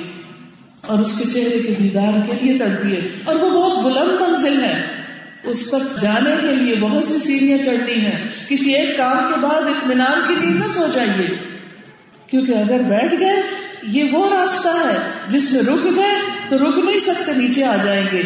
[0.81, 4.87] اور اس کے چہرے کے دیدار کے لیے تڑپیے اور وہ بہت بلند منزل ہے۔
[5.43, 9.61] اس تک جانے کے لیے بہت سی سیڑھیاں چڑھنی ہیں۔ کسی ایک کام کے بعد
[9.61, 11.27] اطمینان کی نیند نہ سو جائیے۔
[12.27, 13.41] کیونکہ اگر بیٹھ گئے،
[13.83, 14.97] یہ وہ راستہ ہے
[15.27, 18.21] جس میں رک گئے تو رک نہیں سکتے، نیچے آ جائیں گے۔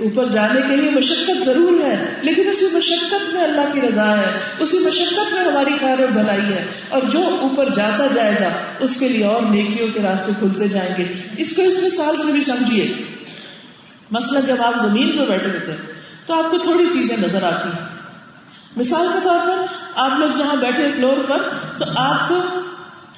[0.00, 4.38] اوپر جانے کے لیے مشقت ضرور ہے، لیکن اسی مشقت میں اللہ کی رضا ہے،
[4.58, 8.48] اسی مشقت میں ہماری خیر و بھلائی ہے۔ اور جو اوپر جاتا جائے گا،
[8.80, 11.04] اس کے لیے اور نیکیوں کے راستے کھلتے جائیں گے۔
[11.36, 12.94] اس کو اس مثال سے بھی سمجھیے۔
[14.10, 15.92] مسئلہ جب آپ زمین پہ بیٹھے ہوتے ہیں،
[16.26, 17.88] تو آپ کو تھوڑی چیزیں نظر آتی ہیں۔
[18.76, 21.42] مثال کے طور پر، آپ لوگ جہاں بیٹھے فلور پر،
[21.78, 22.42] تو آپ کو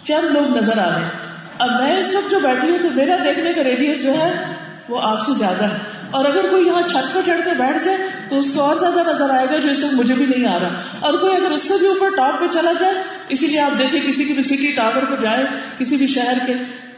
[0.05, 1.26] چند لوگ نظر آ رہے ہیں۔
[1.59, 4.53] اب میں اس وقت جو بیٹھی ہوں تو میرا دیکھنے کا ریڈیس جو ہے
[4.89, 5.77] وہ آپ سے زیادہ ہے۔
[6.11, 9.13] اور اگر کوئی یہاں چھت پہ چڑھ کے بیٹھ جائے تو اس کو اور زیادہ
[9.15, 10.69] نظر آئے گا جو اس وقت مجھے بھی نہیں آ رہا۔
[11.01, 12.93] اور کوئی اگر اس سے بھی اوپر ٹاپ پہ چلا جائے،
[13.29, 15.45] اسی لیے آپ دیکھیں کسی کی بھی سٹی ٹاور پہ جائے،
[15.79, 16.55] کسی بھی شہر کے،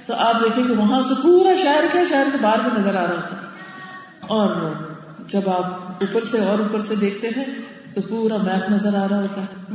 [0.06, 3.06] تو آپ دیکھیں کہ وہاں سے پورا شہر کے شہر کے باہر بھی نظر آ
[3.06, 3.36] رہا ہوتا
[4.20, 4.72] اور
[5.26, 7.44] جب آپ اوپر سے اور اوپر سے دیکھتے ہیں
[7.94, 9.74] تو پورا میپ نظر آ رہا ہوتا ہے۔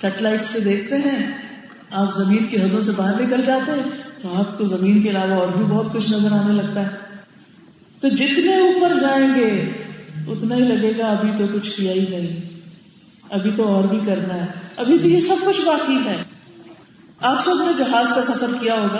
[0.00, 1.48] سیٹلائٹ سے دیکھتے ہیں
[1.92, 3.82] آپ زمین کی حدوں سے باہر نکل جاتے ہیں،
[4.22, 6.88] تو آپ کو زمین کے علاوہ اور بھی بہت کچھ نظر آنے لگتا ہے۔
[8.00, 9.72] تو جتنے اوپر جائیں گے،
[10.26, 12.40] اتنا ہی لگے گا ابھی تو کچھ کیا ہی نہیں۔
[13.30, 14.46] ابھی تو اور بھی کرنا ہے۔
[14.76, 16.16] ابھی تو یہ سب کچھ باقی ہے۔
[17.20, 18.98] آپ سب نے جہاز کا سفر کیا ہوگا،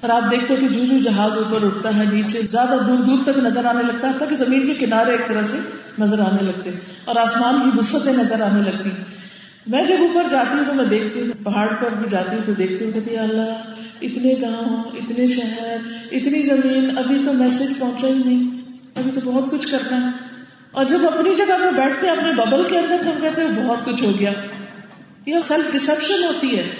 [0.00, 3.38] اور آپ دیکھتے کہ جو جو جہاز اوپر اٹھتا ہے، نیچے زیادہ دور دور تک
[3.38, 5.56] نظر آنے لگتا ہے تاکہ زمین کے کنارے ایک طرح سے
[5.98, 6.70] نظر آنے لگتے
[7.04, 8.90] اور آسمان کی وسطیں نظر آنے لگتی
[9.66, 12.52] میں جب اوپر جاتی ہوں تو میں دیکھتی ہوں، پہاڑ پر بھی جاتی ہوں تو
[12.52, 13.70] دیکھتی ہوں کہتی اللہ،
[14.02, 15.76] اتنے گاؤں، اتنے شہر،
[16.12, 18.58] اتنی زمین، ابھی تو میسج پہنچا ہی نہیں۔
[18.94, 20.10] ابھی تو بہت کچھ کرنا ہے۔
[20.70, 23.84] اور جب اپنی جگہ پہ بیٹھتے اپنے ببل کے اندر تو ہم کہتے ہیں، بہت
[23.84, 24.32] کچھ ہو گیا۔
[25.26, 26.74] یہ سیلف ڈسپشن ہوتی ہے۔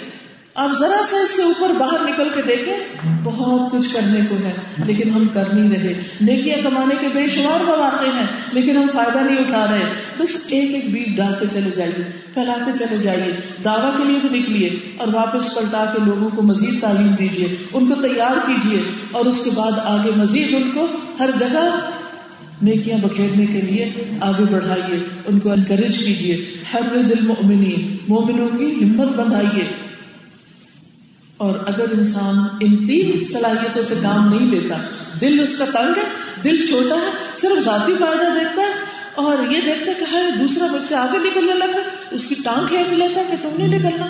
[0.55, 4.53] آپ ذرا سا اس سے اوپر باہر نکل کے دیکھیں، بہت کچھ کرنے کو ہے،
[4.85, 9.17] لیکن ہم کر نہیں رہے۔ نیکیاں کمانے کے بے شمار مواقع ہیں، لیکن ہم فائدہ
[9.17, 9.81] نہیں اٹھا رہے۔
[10.17, 14.69] بس ایک ایک بیج ڈالتے چلے جائیے، پھیلاتے چلے جائیے۔ دعوی کے لیے بھی نکلیے
[14.97, 19.43] اور واپس پلٹا کے لوگوں کو مزید تعلیم دیجیے۔ ان کو تیار کیجیے اور اس
[19.43, 20.87] کے بعد آگے مزید ان کو
[21.19, 21.89] ہر جگہ
[22.61, 23.91] نیکیاں بکھیرنے کے لیے
[24.21, 26.37] آگے بڑھائیے۔ ان کو انکریج کیجیے۔
[26.73, 29.84] ہر دل مومنی مومنوں کی ہمت بندھائیے۔
[31.37, 34.75] اور اگر انسان ان تین صلاحیتوں سے کام نہیں لیتا،
[35.21, 36.03] دل اس کا تنگ ہے،
[36.43, 38.71] دل چھوٹا ہے، صرف ذاتی فائدہ دیکھتا ہے
[39.15, 41.79] اور یہ دیکھتا کہ ہے دوسرا مجھ سے آگے نکلنے لگا،
[42.11, 44.05] اس کی ٹانگ کھینچ لیتا کہ تم نہیں نکلنا۔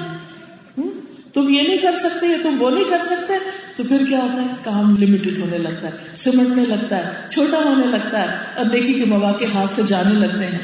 [1.33, 3.33] تم یہ نہیں کر سکتے یا تم وہ نہیں کر سکتے۔
[3.75, 7.87] تو پھر کیا ہوتا ہے؟ کام لمیٹڈ ہونے لگتا ہے، سمٹنے لگتا ہے، چھوٹا ہونے
[7.87, 10.59] لگتا ہے۔ اور نیکی کے مواقع ہاتھ سے جانے لگتے ہیں۔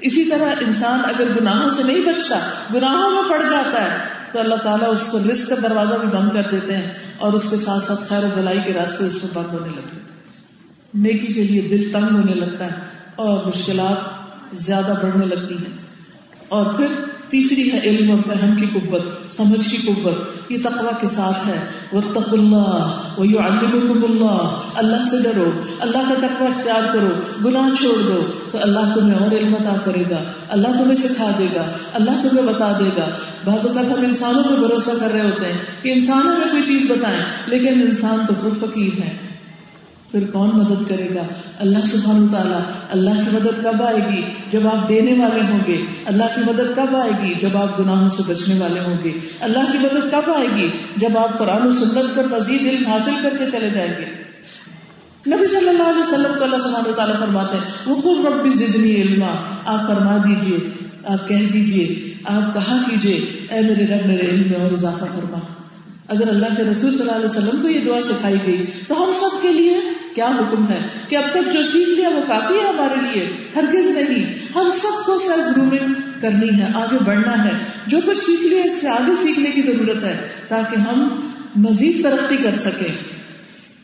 [0.00, 2.38] اسی طرح انسان اگر گناہوں سے نہیں بچتا،
[2.74, 6.30] گناہوں میں پڑ جاتا ہے۔ تو اللہ تعالیٰ اس کو رسک کا دروازہ بھی بند
[6.30, 9.34] کر دیتے ہیں اور اس کے ساتھ ساتھ خیر و بلائی کے راستے اس میں
[9.34, 10.08] بند ہونے لگتے ہیں۔
[10.94, 12.76] نیکی کے لیے دل تنگ ہونے لگتا ہے
[13.16, 13.96] اور مشکلات
[14.52, 15.76] زیادہ بڑھنے لگتی ہیں۔
[16.48, 16.86] اور پھر
[17.28, 21.66] تیسری ہے علم اور فہم کی قوت، سمجھ کی قوت، یہ تقوا کے ساتھ ہے۔
[21.92, 23.24] وہ تق اللہ وہ
[24.08, 27.08] اللہ اللہ سے ڈرو، اللہ کا تقوا اختیار کرو،
[27.44, 31.46] گناہ چھوڑ دو۔ تو اللہ تمہیں اور علم عطا کرے گا، اللہ تمہیں سکھا دے
[31.54, 33.10] گا، اللہ تمہیں بتا دے گا۔
[33.44, 36.90] بعض اوقات ہم انسانوں پہ بھروسہ کر رہے ہوتے ہیں کہ انسانوں میں کوئی چیز
[36.90, 39.27] بتائیں، لیکن انسان تو خود فقیر ہے۔
[40.12, 41.22] پھر کون مدد کرے گا؟
[41.58, 45.82] اللہ سبحانہ تعالیٰ اللہ کی مدد کب آئے گی؟ جب آپ دینے والے ہوں گے۔
[46.04, 49.72] اللہ کی مدد کب آئے گی؟ جب آپ گناہوں سے بچنے والے ہوں گے۔ اللہ
[49.72, 53.50] کی مدد کب آئے گی؟ جب آپ قرآن و سنت پر مزید علم حاصل کرتے
[53.50, 54.04] چلے جائیں گے۔
[55.34, 58.94] نبی صلی اللہ علیہ وسلم کو اللہ سبحانہ تعالیٰ فرماتے ہیں وہ خوب ربی زدنی
[58.94, 64.42] علما۔ آپ فرما دیجیے، آپ کہہ دیجیے، آپ کہا کیجیے، اے میرے رب، میرے علم
[64.50, 65.38] میں اور اضافہ فرما۔
[66.08, 69.12] اگر اللہ کے رسول صلی اللہ علیہ وسلم کو یہ دعا سکھائی گئی تو ہم
[69.12, 69.80] سب کے لیے
[70.14, 73.86] کیا حکم ہے کہ اب تک جو سیکھ لیا وہ کافی ہے ہمارے لیے؟ ہرگز
[73.86, 77.50] نہیں۔ ہم سب کو سیلف گرومنگ کرنی ہے، آگے بڑھنا ہے۔
[77.86, 80.16] جو کچھ سیکھ لیا، اس سے آگے سیکھنے کی ضرورت ہے
[80.48, 82.94] تاکہ ہم مزید ترقی کر سکیں۔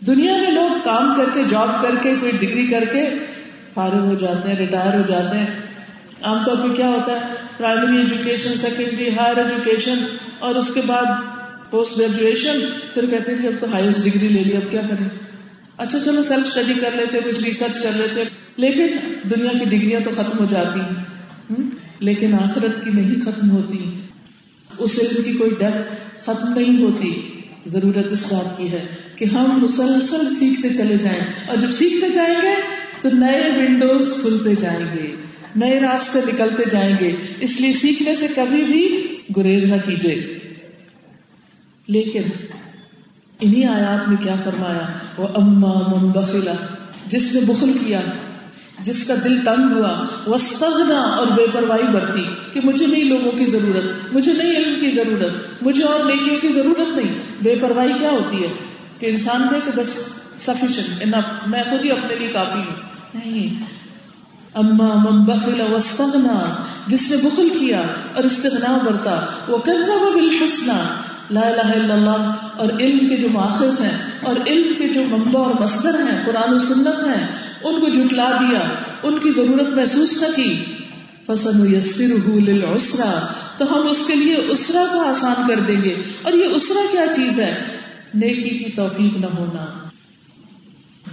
[0.07, 3.09] دنیا میں لوگ کام کر کے جاب کر کے، کوئی ڈگری کر کے
[3.75, 5.47] فارغ ہو جاتے ہیں ریٹائر ہو جاتے ہیں۔
[6.23, 10.05] عام طور پہ کیا ہوتا ہے؟ Primary education secondary higher education
[10.39, 11.05] اور اس کے بعد
[11.71, 12.59] پوسٹ گریجویشن
[12.95, 15.09] پھر کہتے ہیں جی، جب تو ہائیسٹ ڈگری لے لی، اب کیا کریں؟
[15.77, 18.23] اچھا چلو سیلف اسٹڈی کر لیتے، کچھ ریسرچ کر لیتے۔
[18.57, 18.87] لیکن
[19.31, 21.05] دنیا کی ڈگریاں تو ختم ہو جاتی ہیں۔
[21.99, 23.97] لیکن آخرت کی نہیں ختم ہوتی۔
[24.79, 29.61] اس علم کی کوئی ڈیپتھ ختم نہیں ہوتی۔ ضرورت اس بات کی ہے کہ ہم
[29.61, 32.55] مسلسل سیکھتے چلے جائیں۔ اور جب سیکھتے جائیں گے
[33.03, 35.17] تو نئے ونڈوز کھلتے جائیں گے۔
[35.57, 39.07] نئے راستے نکلتے جائیں گے۔ اس لیے سیکھنے سے کبھی بھی
[39.37, 40.39] گریز نہ کیجیے
[41.89, 42.23] لیکن
[43.41, 44.81] انہی آیات میں کیا فرمایا؟
[45.17, 46.53] وہ اما من بخلا
[47.07, 48.01] جس نے بخل کیا،
[48.81, 53.33] جس کا دل تنگ ہوا، وہ سگنا اور بے پرواہی برتی، کہ مجھے نہیں لوگوں
[53.33, 57.93] کی ضرورت، مجھے نہیں علم کی ضرورت، مجھے اور نیکیوں کی ضرورت نہیں۔ بے پرواہی
[57.99, 58.49] کیا ہوتی ہے؟
[58.99, 59.89] کہ انسان کہ بس
[60.39, 62.77] سفیشنٹ انف میں خود ہی اپنے لیے کافی ہوں۔
[63.15, 63.65] نہیں۔
[64.55, 67.83] اما من بخل وسطنا جس نے بخل کیا
[68.15, 70.73] اور استغنا برتا، وہ کرنا وہ بالحسنہ
[71.31, 75.43] لا الہ الا اللہ اور علم کے جو ماخذ ہیں اور علم کے جو منبع
[75.43, 77.27] اور مصدر ہیں، قرآن و سنت ہیں،
[77.63, 78.61] ان کو جھٹلا دیا،
[79.03, 80.65] ان کی ضرورت محسوس نہ کی۔
[81.27, 86.33] فسن یسر للعسرا تو ہم اس کے لیے اسرا کو آسان کر دیں گے۔ اور
[86.33, 87.55] یہ اسرا کیا چیز ہے؟
[88.15, 89.89] نیکی کی توفیق نہ ہونا۔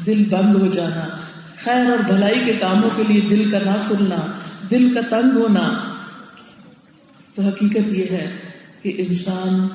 [0.06, 1.16] دل بند ہو جانا۔
[1.64, 4.16] خیر اور بھلائی کے کاموں کے لیے دل کا نہ کھلنا۔
[4.72, 5.84] دل کا تنگ ہونا۔
[7.36, 8.38] تو حقیقت یہ ہے
[8.82, 9.68] کہ انسان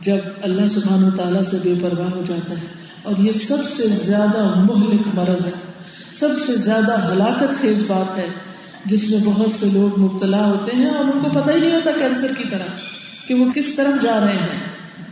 [0.00, 2.66] جب اللہ سبحان و تعالیٰ سے بے پرواہ ہو جاتا ہے
[3.02, 5.50] اور یہ سب سے زیادہ مہلک مرض ہے،
[6.12, 8.26] سب سے زیادہ ہلاکت خیز بات ہے،
[8.84, 11.90] جس میں بہت سے لوگ مبتلا ہوتے ہیں اور ان کو پتہ ہی نہیں ہوتا
[11.98, 12.66] کینسر کی طرح
[13.28, 14.58] کہ وہ کس طرف جا رہے ہیں۔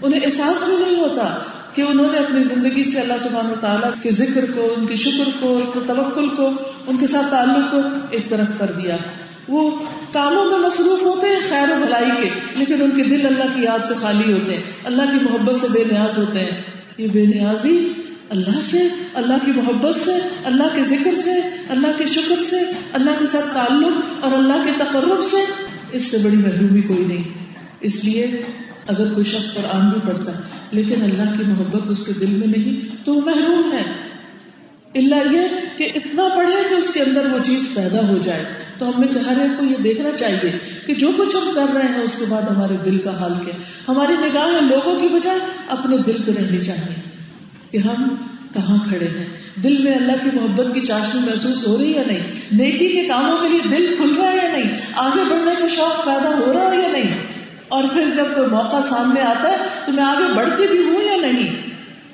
[0.03, 1.39] انہیں احساس بھی نہیں ہوتا
[1.75, 4.97] کہ انہوں نے اپنی زندگی سے اللہ سبحان و تعالیٰ کے ذکر کو، ان کے
[4.97, 6.51] شکر کو، ان کے توکل کو،
[6.87, 8.97] ان کے ساتھ تعلق کو ایک طرف کر دیا۔
[9.49, 9.71] وہ
[10.13, 13.63] کاموں میں مصروف ہوتے ہیں، خیر و بھلائی کے، لیکن ان کے دل اللہ کی
[13.63, 16.63] یاد سے خالی ہوتے ہیں، اللہ کی محبت سے بے نیاز ہوتے ہیں۔
[16.99, 17.89] یہ بے نیازی
[18.31, 21.33] اللہ سے، اللہ کی محبت سے، اللہ کے ذکر سے،
[21.69, 22.57] اللہ کے شکر سے،
[22.93, 25.37] اللہ کے ساتھ تعلق اور اللہ کے تقرب سے۔
[25.93, 27.25] اس سے بڑی محرومی کوئی نہیں۔
[27.81, 28.43] اس لیے
[28.87, 30.39] اگر کوئی شخص پر آن بھی پڑتا ہے،
[30.71, 33.83] لیکن اللہ کی محبت اس کے دل میں نہیں، تو وہ محروم ہے۔
[34.95, 38.45] اللہ یہ کہ اتنا پڑھے کہ اس کے اندر وہ چیز پیدا ہو جائے۔
[38.83, 41.75] تو ہم میں سے ہر ایک کو یہ دیکھنا چاہیے کہ جو کچھ ہم کر
[41.75, 43.55] رہے ہیں اس کے بعد ہمارے دل کا حال کیا
[43.89, 46.95] ہماری نگاہیں لوگوں کی بجائے اپنے دل پہ رہنی چاہیے
[47.71, 48.09] کہ ہم
[48.55, 49.27] کہاں کھڑے ہیں۔
[49.63, 52.21] دل میں اللہ کی محبت کی چاشنی محسوس ہو رہی ہے نہیں؟
[52.53, 56.05] نیکی کے کاموں کے لیے دل کھل رہا ہے یا نہیں؟ آگے بڑھنے کا شوق
[56.05, 57.15] پیدا ہو رہا ہے یا نہیں؟
[57.69, 61.17] اور پھر جب کوئی موقع سامنے آتا ہے تو میں آگے بڑھتی بھی ہوں یا
[61.17, 61.57] نہیں؟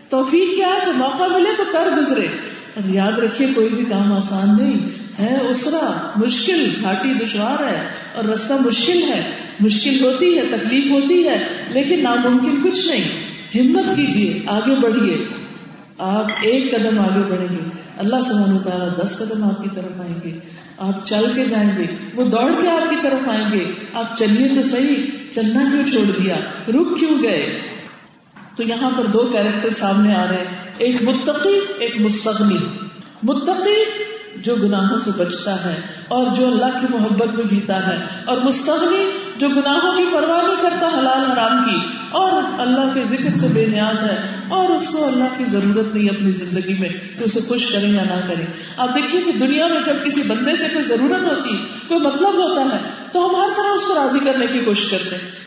[0.08, 2.26] توفیق کیا ہے کہ موقع ملے تو کر گزرے۔
[2.74, 8.24] اور یاد رکھیے کوئی بھی کام آسان نہیں۔ ہے اسرا مشکل، گھاٹی دشوار ہے اور
[8.24, 14.40] رستہ مشکل ہے۔ مشکل ہوتی ہے، تکلیف ہوتی ہے، لیکن ناممکن کچھ نہیں۔ ہمت کیجیے
[14.46, 15.26] آگے بڑھیے
[15.98, 20.14] آپ ایک قدم آگے بڑھیں گے۔ اللہ سبحانہ تعالیٰ دس قدم آپ کی طرف آئیں
[20.24, 20.38] گے۔
[20.78, 24.48] آپ چل کے جائیں گے۔ وہ دوڑ کے آپ کی طرف آئیں گے۔ آپ چلیے
[24.48, 24.96] تو صحیح،
[25.30, 26.36] چلنا کیوں چھوڑ دیا؟
[26.68, 27.60] رک کیوں گئے؟
[28.56, 32.58] تو یہاں پر دو کیریکٹر سامنے آ رہے ہیں۔ ایک متقی، ایک مستغنی۔
[33.22, 33.84] متقی
[34.42, 39.10] جو گناہوں سے بچتا ہے اور جو اللہ کی محبت میں جیتا ہے اور مستغنی
[39.36, 41.76] جو گناہوں کی پرواہ نہیں کرتا حلال حرام کی
[42.10, 44.16] اور اللہ کے ذکر سے بے نیاز ہے
[44.48, 48.02] اور اس کو اللہ کی ضرورت نہیں اپنی زندگی میں کہ اسے خوش کریں یا
[48.02, 48.46] نہ کریں۔
[48.76, 51.56] آپ دیکھیے کہ دنیا میں جب کسی بندے سے کوئی ضرورت ہوتی،
[51.88, 52.80] کوئی مطلب ہوتا ہے،
[53.12, 55.37] تو ہم ہر طرح اس کو راضی کرنے کی کوشش کرتے ہیں۔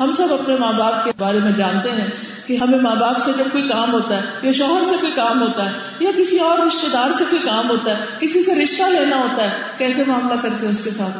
[0.00, 2.06] ہم سب اپنے ماں باپ کے بارے میں جانتے ہیں
[2.46, 5.42] کہ ہمیں ماں باپ سے جب کوئی کام ہوتا ہے یا شوہر سے کوئی کام
[5.42, 8.82] ہوتا ہے یا کسی اور رشتے دار سے کوئی کام ہوتا ہے، کسی سے رشتہ
[8.82, 11.16] لینا ہوتا ہے، کیسے معاملہ کرتے ہیں اس کے ساتھ؟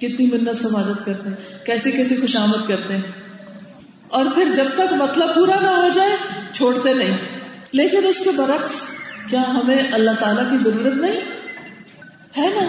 [0.00, 3.02] کتنی منت سے مدد کرتے ہیں، کیسے کیسے خوش آمد کرتے ہیں۔
[4.08, 6.16] اور پھر جب تک مطلب پورا نہ ہو جائے،
[6.52, 7.16] چھوڑتے نہیں۔
[7.72, 8.72] لیکن اس کے برعکس،
[9.30, 11.20] کیا ہمیں اللہ تعالی کی ضرورت نہیں؟
[12.38, 12.66] ہے نا؟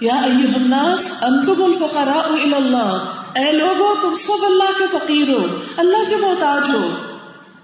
[0.00, 5.44] یا الناس انتم الفقراء الى اللہ۔ اے لوگو، تم سب اللہ کے فقیر ہو،
[5.76, 6.88] اللہ کے محتاج ہو۔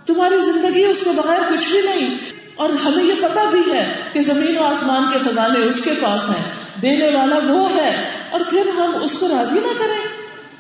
[0.07, 2.15] تمہاری زندگی اس کے بغیر کچھ بھی نہیں،
[2.55, 6.29] اور ہمیں یہ پتا بھی ہے کہ زمین و آسمان کے خزانے اس کے پاس
[6.29, 6.45] ہیں۔
[6.83, 7.91] دینے والا وہ ہے،
[8.31, 9.99] اور پھر ہم اس کو راضی نہ کریں۔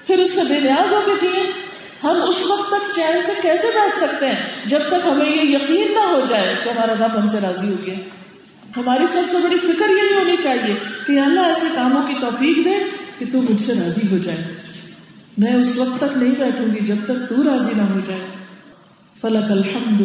[0.06, 1.44] پھر اس کا بے نیاز ہو کے جیے
[2.02, 5.92] ہم اس وقت تک چین سے کیسے بیٹھ سکتے ہیں، جب تک ہمیں یہ یقین
[5.94, 7.94] نہ ہو جائے کہ ہمارا رب ہم سے راضی ہو گیا۔
[8.76, 10.74] ہماری سب سے بڑی فکر یہی ہونی چاہیے
[11.06, 12.78] کہ اللہ ایسے کاموں کی توفیق دے
[13.18, 14.44] کہ تو مجھ سے راضی ہو جائے۔
[15.38, 18.20] میں اس وقت تک نہیں بیٹھوں گی جب تک تو راضی نہ ہو جائے۔
[19.20, 20.02] فلک الحمد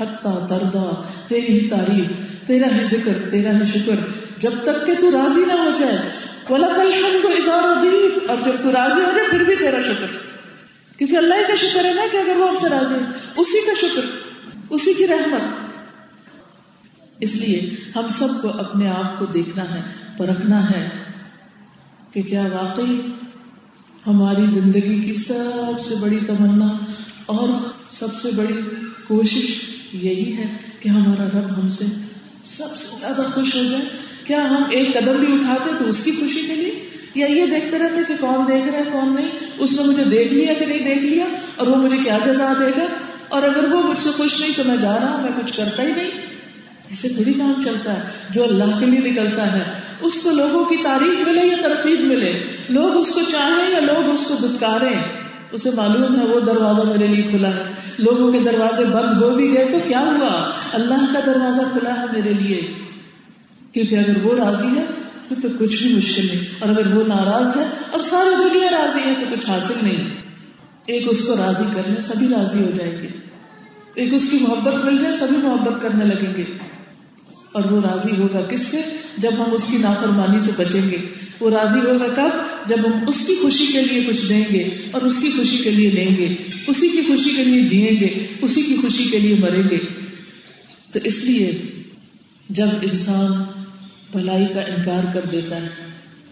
[0.00, 2.06] حتہ دردا تیری ہی تعریف،
[2.46, 3.94] تیرا ہی ذکر، تیرا ہی شکر۔
[4.38, 5.98] جب تک کہ تو راضی نہ ہو جائے۔
[6.48, 10.06] فلک الحمد اظہار ادیت اور جب تو راضی ہو جائے، پھر بھی تیرا شکر۔
[10.98, 13.72] کیونکہ اللہ کا شکر ہے نا کہ اگر وہ ہم سے راضی ہے اسی کا
[13.80, 14.02] شکر،
[14.70, 15.42] اسی کی رحمت۔
[17.20, 19.82] اس لیے ہم سب کو اپنے آپ کو دیکھنا ہے،
[20.16, 20.88] پرکھنا ہے
[22.12, 23.00] کہ کیا واقعی
[24.06, 26.68] ہماری زندگی کی سب سے بڑی تمنا
[27.26, 27.48] اور
[27.90, 28.60] سب سے بڑی
[29.06, 29.60] کوشش
[29.92, 31.84] یہی ہے کہ ہمارا رب ہم سے
[32.44, 33.84] سب سے زیادہ خوش ہو جائے۔
[34.24, 37.78] کیا ہم ایک قدم بھی اٹھاتے تو اس کی خوشی کے لیے؟ یا یہ دیکھتے
[37.78, 40.78] رہتے کہ کون دیکھ رہا ہے، کون نہیں؟ اس نے مجھے دیکھ لیا کہ نہیں
[40.78, 41.24] دیکھ لیا
[41.56, 42.86] اور وہ مجھے کیا جزا دے گا؟
[43.28, 45.82] اور اگر وہ مجھ سے خوش نہیں تو میں جا رہا ہوں، میں کچھ کرتا
[45.82, 46.10] ہی نہیں۔
[46.90, 50.76] ایسے تھوڑی کام چلتا ہے جو اللہ کے لیے نکلتا ہے۔ اس کو لوگوں کی
[50.82, 54.94] تعریف ملے یا ترتیب ملے؟ لوگ اس کو چاہیں یا لوگ اس کو دتکارے
[55.52, 57.62] اسے معلوم ہے وہ دروازہ میرے لیے کھلا ہے۔
[57.98, 62.04] لوگوں کے دروازے بند ہو بھی گئے تو کیا ہوا؟ اللہ کا دروازہ کھلا ہے
[62.12, 62.72] میرے لیے۔
[63.72, 64.84] کیونکہ اگر وہ راضی ہے
[65.28, 69.00] پھر تو کچھ بھی مشکل نہیں۔ اور اگر وہ ناراض ہے اور ساری دنیا راضی
[69.00, 70.20] ہے، تو کچھ حاصل نہیں۔
[70.86, 73.08] ایک اس کو راضی کرنے سبھی راضی ہو جائیں گے۔
[73.94, 76.44] ایک اس کی محبت مل جائے، سبھی محبت کرنے لگیں گے۔
[77.52, 78.82] اور وہ راضی ہوگا کس سے؟
[79.18, 80.96] جب ہم اس کی نافرمانی سے بچیں گے۔
[81.40, 82.30] وہ راضی ہوگا کب؟
[82.68, 85.70] جب ہم اس کی خوشی کے لیے کچھ دیں گے اور اس کی خوشی کے
[85.70, 89.34] لیے لیں گے۔ اسی کی خوشی کے لیے جیئیں گے، اسی کی خوشی کے لیے
[89.34, 89.78] مریں گے۔
[90.92, 91.60] تو اس لیے
[92.48, 93.30] جب انسان
[94.12, 95.68] بھلائی کا انکار کر دیتا ہے،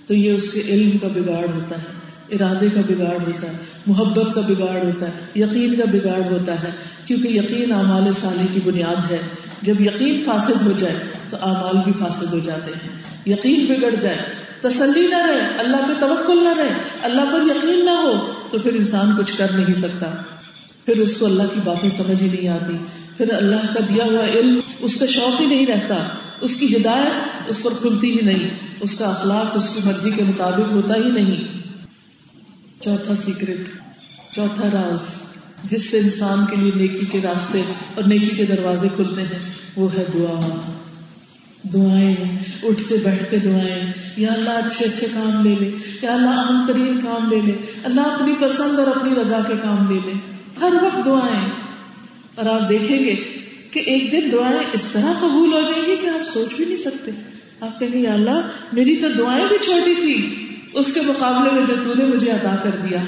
[0.07, 3.53] تو یہ اس کے علم کا بگاڑ ہوتا ہے۔ ارادے کا بگاڑ ہوتا ہے،
[3.87, 6.71] محبت کا بگاڑ ہوتا ہے، یقین کا بگاڑ ہوتا ہے،
[7.07, 9.19] کیونکہ یقین اعمال صالح کی بنیاد ہے۔
[9.63, 10.95] جب یقین فاسد ہو جائے
[11.31, 14.19] تو اعمال بھی فاسد ہو جاتے ہیں۔ یقین بگڑ جائے،
[14.61, 18.73] تسلی نہ رہے، اللہ پہ توکل نہ رہے، اللہ پر یقین نہ ہو، تو پھر
[18.73, 20.07] انسان کچھ کر نہیں سکتا۔
[20.85, 22.77] پھر اس کو اللہ کی باتیں سمجھ ہی نہیں آتی۔
[23.17, 26.09] پھر اللہ کا دیا ہوا علم اس کا شوق ہی نہیں رہتا۔
[26.41, 30.23] اس کی ہدایت اس پر کھلتی ہی نہیں۔ اس کا اخلاق اس کی مرضی کے
[30.23, 31.60] مطابق ہوتا ہی نہیں۔
[32.81, 33.57] چوتھا سیکرٹ
[34.35, 34.99] چوتھا راز،
[35.65, 37.63] جس سے انسان کے لیے نیکی کے راستے
[37.95, 39.39] اور نیکی کے دروازے کھلتے ہیں،
[39.77, 40.73] وہ ہے دعا۔
[41.75, 45.71] دعائیں، اٹھتے بیٹھتے دعائیں۔ یا اللہ اچھے اچھے کام لے لے،
[46.03, 47.53] یا اللہ اہم ترین کام لے لے۔
[47.85, 50.13] اللہ اپنی پسند اور اپنی رضا کے کام لے لے۔
[50.61, 51.49] ہر وقت دعائیں۔
[52.35, 53.15] اور آپ دیکھیں گے
[53.71, 56.77] کہ ایک دن دعائیں اس طرح قبول ہو جائیں گی کہ آپ سوچ بھی نہیں
[56.77, 57.11] سکتے۔
[57.61, 61.67] آپ کہیں گے، یا اللہ، میری تو دعائیں بھی چھوٹی تھی اس کے مقابلے میں
[61.67, 63.03] جو تو نے مجھے عطا کر دیا۔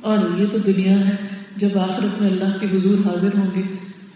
[0.00, 1.16] اور یہ تو دنیا ہے
[1.56, 3.62] جب آخرت میں اللہ کے حضور حاضر ہوں گے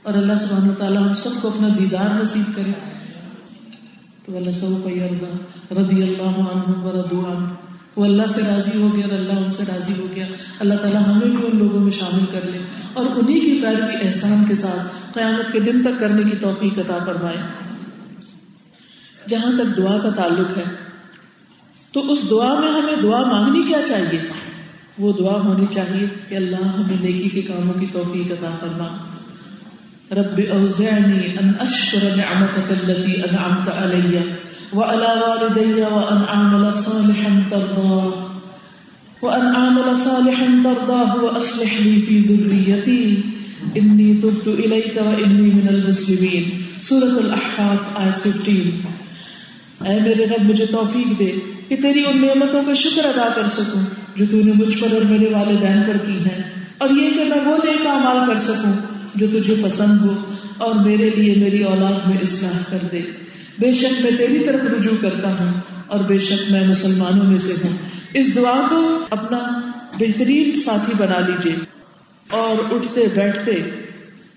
[0.02, 2.72] اور اللہ سبحانہ و تعالیٰ ہم سب کو اپنا دیدار نصیب کرے۔
[4.24, 4.88] تو اللہ سب
[5.78, 7.48] رضی اللہ عنہ ردو عنہ۔
[7.96, 10.26] وہ اللہ سے راضی ہو گیا اور اللہ ان سے راضی ہو گیا۔
[10.61, 12.58] اللہ تعالیٰ ہمیں بھی ان لوگوں میں شامل کر لے
[12.92, 16.98] اور انہیں کی پیروی احسان کے ساتھ قیامت کے دن تک کرنے کی توفیق عطا
[17.06, 17.37] فرمائے۔
[19.28, 20.91] جہاں تک دعا کا تعلق ہے
[21.92, 24.20] تو اس دعا میں ہمیں دعا مانگنی کیا چاہیے؟
[24.98, 28.88] وہ دعا ہونی چاہیے کہ اللہ ہمیں نیکی کے کاموں کی توفیق عطا فرما۔
[30.11, 34.18] رب اوزعنی ان اشکر نعمتك التي انعمت علي
[34.72, 38.28] وعلى والدي وان اعمل صالحا ترضاه
[39.22, 43.20] وان اعمل صالحا ترضاه واصلح لي في ذريتي
[43.74, 48.70] انی تبت الیک و انی من المسلمین۔ سورة الاحقاف، آیت 15
[49.87, 51.33] اے میرے رب، مجھے توفیق دے۔
[51.68, 53.83] کہ تیری ان نعمتوں کا شکر ادا کر سکوں
[54.16, 56.42] جو تو نے مجھ پر اور میرے والدین پر کی ہے
[56.79, 58.72] اور یہ کہ میں وہ نیک اعمال کر سکوں
[59.14, 60.14] جو تجھے پسند ہو
[60.59, 63.03] اور میرے لیے میری اولاد میں اصلاح کر دے۔
[63.59, 65.53] بے شک میں تیری طرف رجوع کرتا ہوں
[65.87, 67.77] اور بے شک میں مسلمانوں میں سے ہوں۔
[68.14, 71.57] اس دعا کو اپنا بہترین ساتھی بنا لیجیے
[72.31, 73.70] اور اٹھتے بیٹھتے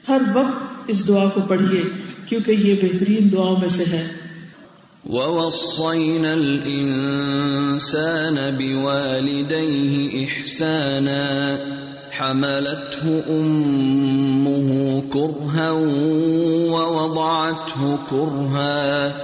[0.09, 1.81] ہر وقت اس دعا کو پڑھیے
[2.29, 4.07] کیونکہ یہ بہترین دعاؤں میں سے ہے۔
[5.09, 7.97] ووصينا الإنسان
[8.57, 11.25] بوالديه إحسانا
[12.11, 15.71] حملته أمه كرها
[16.71, 19.15] ووضعته كرها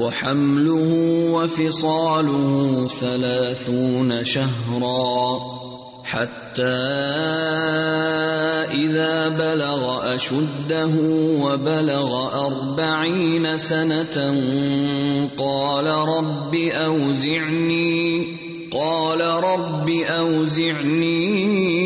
[0.00, 0.90] وحمله
[1.32, 5.40] وفصاله ثلاثون شهرا
[6.56, 6.76] حتى
[8.72, 10.94] إذا بلغ أشده
[11.44, 12.10] وبلغ
[12.46, 14.16] أربعين سنة
[15.38, 18.26] قال رب أوزعني
[18.72, 21.85] قال رب أوزعني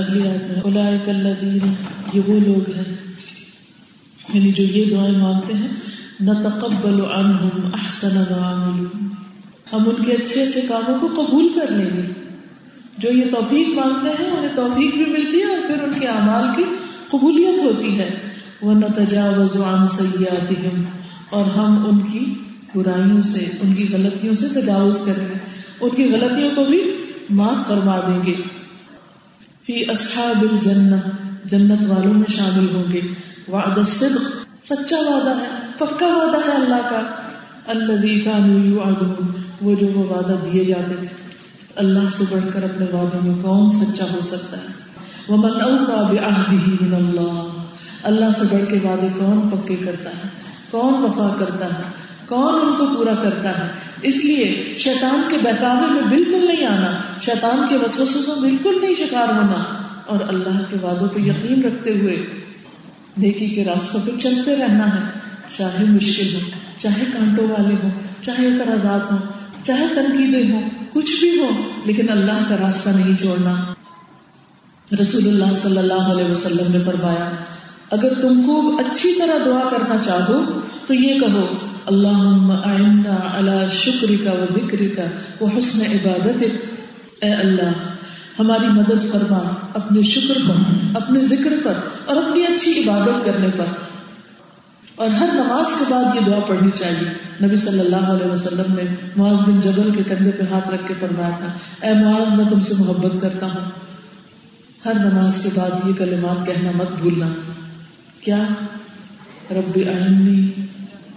[0.00, 1.74] اگلی آیت میں اولئک الذین،
[2.12, 2.96] یہ وہ لوگ ہیں
[4.34, 5.68] یعنی جو یہ دعائیں مانگتے ہیں،
[6.20, 9.06] نتقبل عنہم احسن ما عملوا۔
[9.72, 12.02] ہم ان کے اچھے اچھے کاموں کو قبول کر لیں گے۔
[12.98, 16.44] جو یہ توفیق مانگتے ہیں، انہیں توفیق بھی ملتی ہے اور پھر ان کے اعمال
[16.56, 16.64] کی
[17.10, 18.10] قبولیت ہوتی ہے۔
[18.62, 20.82] وہ نتجاوز عن سیئاتہم
[21.30, 22.34] اور ہم ان کی
[22.74, 25.34] برائیوں سے، ان کی غلطیوں سے تجاوز کریں گے۔
[25.80, 26.80] ان کی غلطیوں کو بھی
[27.30, 28.59] معاف فرما دیں گے۔
[29.70, 30.96] فی اصحاب الجنہ،
[31.44, 33.00] جنت والوں میں شامل ہوں گے۔
[33.48, 35.48] وعد الصدق، سچا وعدہ ہے،
[35.78, 37.02] پکا وعدہ ہے اللہ کا۔
[37.66, 39.26] الذی کانوا یوعدون،
[39.60, 41.06] وہ جو وہ وعدہ دیے جاتے تھے۔
[41.76, 44.66] اللہ سے بڑھ کر اپنے وعدوں میں کون سچا ہو سکتا ہے؟
[45.28, 47.62] ومن اوفى بعهده من اللہ۔
[48.02, 50.28] اللہ سے بڑھ کے وعدے کون پکے کرتا ہے؟
[50.70, 53.68] کون وفا کرتا ہے؟ کون ان کو پورا کرتا ہے؟
[54.02, 56.92] اس لیے شیطان کے بہکاوے میں بالکل نہیں آنا،
[57.24, 61.90] شیطان کے وسوسوں سے بالکل نہیں شکار ہونا۔ اور اللہ کے وعدوں پہ یقین رکھتے
[61.90, 62.26] ہوئے
[63.18, 65.10] نیکی کے راستوں پہ چلتے رہنا ہے۔
[65.56, 66.40] چاہے مشکل ہو،
[66.78, 67.90] چاہے کانٹوں والے ہوں،
[68.22, 69.18] چاہے اعتراضات ہوں،
[69.64, 71.48] چاہے تنقیدیں ہوں، کچھ بھی ہو،
[71.84, 73.74] لیکن اللہ کا راستہ نہیں چھوڑنا۔
[75.02, 77.30] رسول اللہ صلی اللہ علیہ وسلم نے فرمایا
[77.90, 81.46] اگر تم خوب اچھی طرح دعا کرنا چاہو تو یہ کہو
[81.86, 85.02] اللہ شکری کا و بکری کا
[85.40, 86.44] وہ حسن عبادت
[87.20, 87.72] اے اللہ،
[88.38, 90.54] ہماری مدد فرما، اپنے شکر پر،
[90.94, 91.74] اپنے ذکر پر
[92.06, 93.64] اور اپنی اچھی عبادت کرنے پر۔
[94.96, 97.08] اور ہر نماز کے بعد یہ دعا پڑھنی چاہیے۔
[97.46, 100.94] نبی صلی اللہ علیہ وسلم نے معاذ بن جبل کے کندھے پہ ہاتھ رکھ کے
[101.00, 101.46] پڑھوایا تھا،
[101.86, 103.70] اے معاذ، میں تم سے محبت کرتا ہوں۔
[104.84, 107.26] ہر نماز کے بعد یہ کلمات کہنا مت بھولنا۔
[108.24, 108.42] کیا؟
[109.50, 110.50] رب آئنی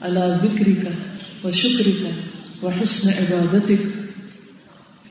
[0.02, 0.90] اللہ بکری کا
[1.48, 2.10] و شکری کا
[2.66, 3.72] و حسن عبادت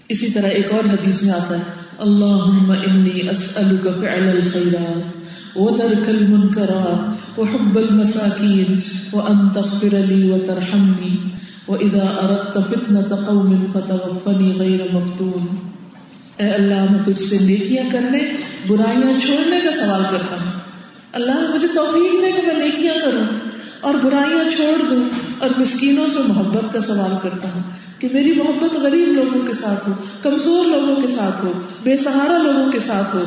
[0.09, 1.63] اسی طرح ایک اور حدیث میں آتا ہے
[1.99, 5.17] اللہ انی اسألک فعل الخیرات
[5.57, 8.81] و ترک المنکرات و حب المساکین
[9.13, 11.17] و ان تغفر لی و ترحمنی
[11.69, 15.47] و اذا اردت فتنة قوم فتوفنی غیر مفتون۔
[16.37, 18.19] اے اللہ میں تجھ سے نیکیاں کرنے،
[18.69, 20.62] برائیاں چھوڑنے کا سوال کرتا ہوں۔
[21.13, 23.25] اللہ مجھے توفیق دے کہ میں نیکیاں کروں
[23.81, 25.05] اور برائیاں چھوڑ دوں
[25.39, 27.63] اور مسکینوں سے محبت کا سوال کرتا ہوں
[27.99, 31.53] کہ میری محبت غریب لوگوں کے ساتھ ہو، کمزور لوگوں کے ساتھ ہو،
[31.83, 33.25] بے سہارا لوگوں کے ساتھ ہو۔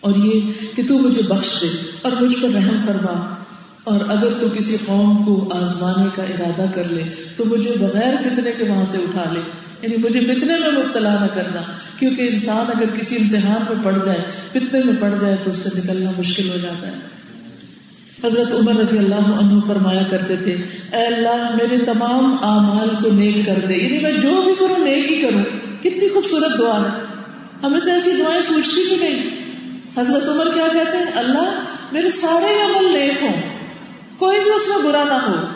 [0.00, 0.40] اور یہ
[0.76, 1.66] کہ تو مجھے بخش دے
[2.02, 3.43] اور مجھ پر رحم فرما۔
[3.84, 7.02] اور اگر تو کسی قوم کو آزمانے کا ارادہ کر لے،
[7.36, 9.40] تو مجھے بغیر فتنے کے وہاں سے اٹھا لے۔
[9.82, 11.62] یعنی مجھے فتنے میں مبتلا نہ کرنا،
[11.98, 14.18] کیونکہ انسان اگر کسی امتحان میں پڑ جائے،
[14.48, 16.94] فتنے میں پڑ جائے تو اس سے نکلنا مشکل ہو جاتا ہے۔
[18.24, 20.52] حضرت عمر رضی اللہ عنہ فرمایا کرتے تھے،
[20.92, 25.12] اے اللہ، میرے تمام اعمال کو نیک کر دے۔ یعنی میں جو بھی کروں، نیک
[25.12, 25.42] ہی کروں۔
[25.80, 27.04] کتنی خوبصورت دعا ہے۔
[27.62, 29.30] ہمیں تو ایسی دعائیں سوچتی بھی نہیں۔
[29.96, 31.60] حضرت عمر کیا کہتے ہیں؟ اللہ،
[31.92, 33.63] میرے سارے عمل نیک ہوں۔
[34.18, 35.46] کوئی بھی اس میں برا نہ ہو۔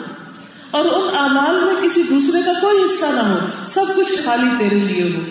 [0.71, 3.37] اور ان اعمال میں کسی دوسرے کا کوئی حصہ نہ ہو۔
[3.67, 5.21] سب کچھ خالی تیرے لیے ہو۔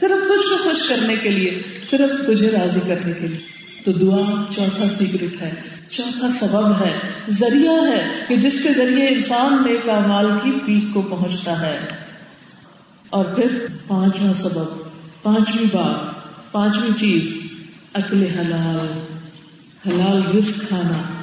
[0.00, 3.38] صرف تجھ کو خوش کرنے کے لیے، صرف تجھے راضی کرنے کے لیے۔
[3.84, 5.54] تو دعا چوتھا سیکرٹ ہے،
[5.88, 11.02] چوتھا سبب ہے، ذریعہ ہے کہ جس کے ذریعے انسان نیک اعمال کی پیک کو
[11.02, 11.78] پہنچتا ہے۔
[13.10, 14.82] اور پھر پانچواں سبب،
[15.22, 16.22] پانچویں بات،
[16.52, 17.36] پانچویں چیز،
[17.94, 19.00] اکل حلال۔
[19.86, 21.21] حلال رزق کھانا۔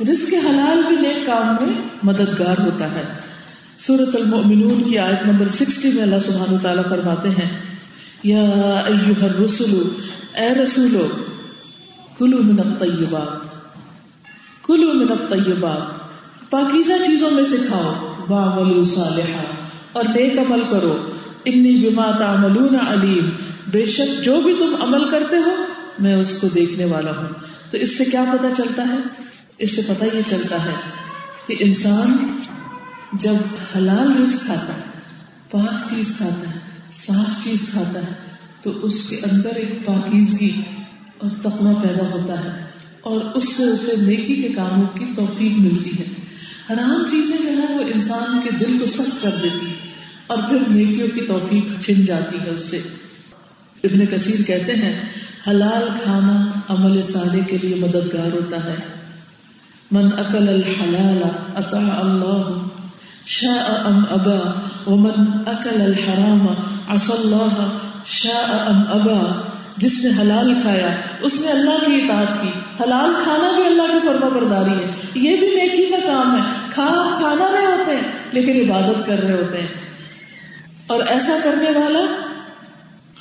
[0.00, 3.02] رزق حلال بھی نیک کام میں مددگار ہوتا ہے۔
[3.78, 7.58] سورت المؤمنون کی آیت نمبر سکسٹی میں اللہ سبحانہ تعالیٰ فرماتے ہیں،
[8.22, 8.40] یا
[8.86, 9.88] ایوہ الرسول
[10.36, 11.08] اے رسولو،
[12.18, 13.46] کلو من الطیبات۔
[14.64, 15.80] کلو من الطیبات۔
[16.50, 19.44] پاکیزہ چیزوں میں سے کھاؤ وعملوا صالحا۔
[19.92, 21.08] اور نیک عمل کرو۔
[21.44, 23.28] انی بما تعملون علیم۔
[23.70, 25.64] بے شک جو بھی تم عمل کرتے ہو،
[25.98, 27.28] میں اس کو دیکھنے والا ہوں۔
[27.70, 29.25] تو اس سے کیا پتا چلتا ہے؟
[29.58, 30.74] اس سے پتا یہ چلتا ہے
[31.46, 32.38] کہ انسان
[33.12, 33.34] جب
[33.76, 34.80] حلال رزق کھاتا ہے،
[35.50, 36.58] پاک چیز کھاتا ہے،
[36.92, 38.12] صاف چیز کھاتا ہے،
[38.62, 40.62] تو اس کے اندر ایک پاکیزگی
[41.18, 42.64] اور تقوی پیدا ہوتا ہے
[43.00, 46.04] اور اس سے اسے نیکی کے کاموں کی توفیق ملتی ہے۔
[46.70, 49.90] حرام چیزیں جو ہے وہ انسان کے دل کو سخت کر دیتی ہے
[50.26, 52.76] اور پھر نیکیوں کی توفیق چھن جاتی ہے اس سے۔
[53.84, 55.00] ابن کثیر کہتے ہیں،
[55.48, 59.05] حلال کھانا عمل صالح کے لیے مددگار ہوتا ہے۔
[59.90, 61.22] من اکل الحلال
[61.56, 62.66] اطاع اللہ،
[63.26, 66.46] شاء ام ابا، ومن اکل الحرام
[66.88, 69.40] عصى اللہ، شاء ام ابا۔
[69.76, 72.48] جس نے حلال کھایا، اس نے اللہ کی اطاعت کی۔
[72.82, 77.14] حلال کھانا بھی اللہ کی فرما برداری ہے۔ یہ بھی نیکی کا کام ہے۔ کھا،
[77.16, 79.68] کھانا نہیں ہوتے ہیں، لیکن عبادت کر رہے ہوتے ہیں۔
[80.86, 82.00] اور ایسا کرنے والا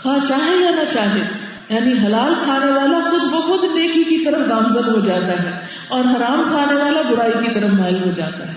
[0.01, 4.89] کھا چاہے یا نہ چاہے یعنی حلال کھانے والا خود بخود نیکی کی طرف گامزن
[4.89, 8.53] ہو جاتا ہے اور حرام کھانے والا برائی کی طرف مائل ہو جاتا ہے۔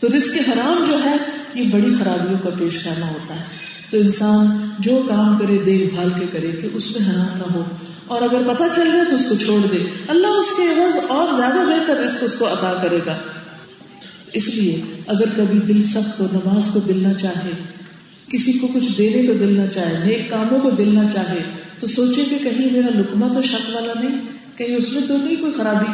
[0.00, 1.16] تو رزق حرام جو ہے،
[1.54, 3.44] یہ بڑی خرابیوں کا پیش کرنا ہوتا ہے۔
[3.90, 4.46] تو انسان
[4.78, 7.64] جو کام کرے، دیکھ بھال کے کرے کہ اس میں حرام نہ ہو۔
[8.06, 9.78] اور اگر پتا چل رہا ہے تو اس کو چھوڑ دے۔
[10.08, 13.18] اللہ اس کے عوض اور زیادہ بہتر رزق اس کو عطا کرے گا۔
[14.32, 17.50] اس لیے اگر کبھی دل سخت ہو نماز کو دل نہ چاہے،
[18.28, 21.86] کسی کو کچھ دینے کو دل نہ چاہے، نیک کاموں کو دل نہ چاہے تو
[21.86, 24.18] سوچے کہ کہیں میرا لکما تو شک والا نہیں،
[24.56, 25.92] کہیں اس میں تو نہیں کوئی خرابی؟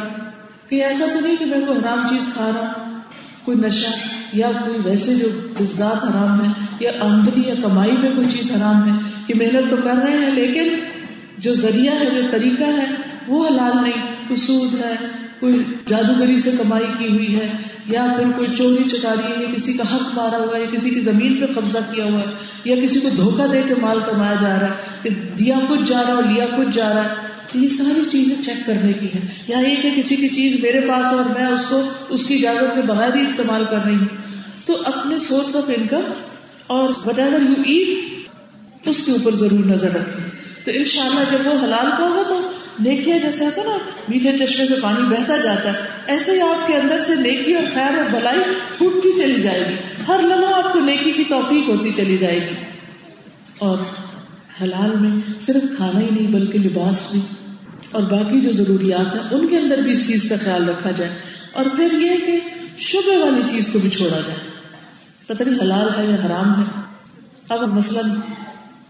[0.69, 2.99] کہیں ایسا تو نہیں کہ میں کوئی حرام چیز کھا رہا ہوں؟
[3.43, 3.87] کوئی نشہ
[4.33, 5.27] یا کوئی ویسے جو
[5.63, 6.47] ذات حرام ہے،
[6.79, 10.31] یا آمدنی یا کمائی میں کوئی چیز حرام ہے کہ محنت تو کر رہے ہیں،
[10.31, 10.69] لیکن
[11.37, 12.85] جو ذریعہ ہے، جو طریقہ ہے،
[13.27, 14.95] وہ حلال نہیں کوئی سود ہے
[15.43, 17.47] کوئی جادوگری سے کمائی کی ہوئی ہے،
[17.85, 20.89] یا پھر کوئی چوری چکاری ہے، یا کسی کا حق مارا ہوا ہے، یا کسی
[20.89, 22.25] کی زمین پہ قبضہ کیا ہوا ہے،
[22.65, 26.01] یا کسی کو دھوکہ دے کے مال کمایا جا رہا ہے کہ دیا کچھ جا
[26.07, 29.19] رہا ہے لیا کچھ جا رہا ہے، تو یہ ساری چیزیں چیک کرنے کی ہے
[29.47, 32.75] یا یہ کہ کسی کی چیز میرے پاس اور میں اس کو، اس کی اجازت
[32.75, 34.21] کے بغیر ہی استعمال کر رہی ہوں۔
[34.65, 36.11] تو اپنے سورس آف انکم
[36.67, 40.25] اور وٹ ایور یو ایٹ اس کے اوپر ضرور نظر رکھیں۔
[40.65, 42.41] تو ان شاء اللہ جب وہ حلال کا ہوگا تو
[42.79, 46.73] نیکیا جیسے ہوتا نا، میٹھے چشمے سے پانی بہتا جاتا ہے۔ ایسے ہی آپ کے
[46.73, 48.39] اندر سے نیکی اور خیر اور بلائی
[48.77, 49.75] پھوٹتی چلی جائے گی۔
[50.07, 52.55] ہر لمحہ آپ کو نیکی کی توفیق ہوتی چلی جائے گی۔
[53.59, 53.77] اور
[54.63, 57.21] حلال میں صرف کھانا ہی نہیں، بلکہ لباس بھی۔
[57.91, 61.15] اور باقی جو ضروریات ہیں، ان کے اندر بھی اس چیز کا خیال رکھا جائے۔
[61.53, 62.39] اور پھر یہ کہ
[62.77, 64.39] شبے والی چیز کو بھی چھوڑا جائے۔
[65.27, 66.81] پتہ نہیں حلال ہے یا حرام ہے۔
[67.49, 68.09] اب مثلاً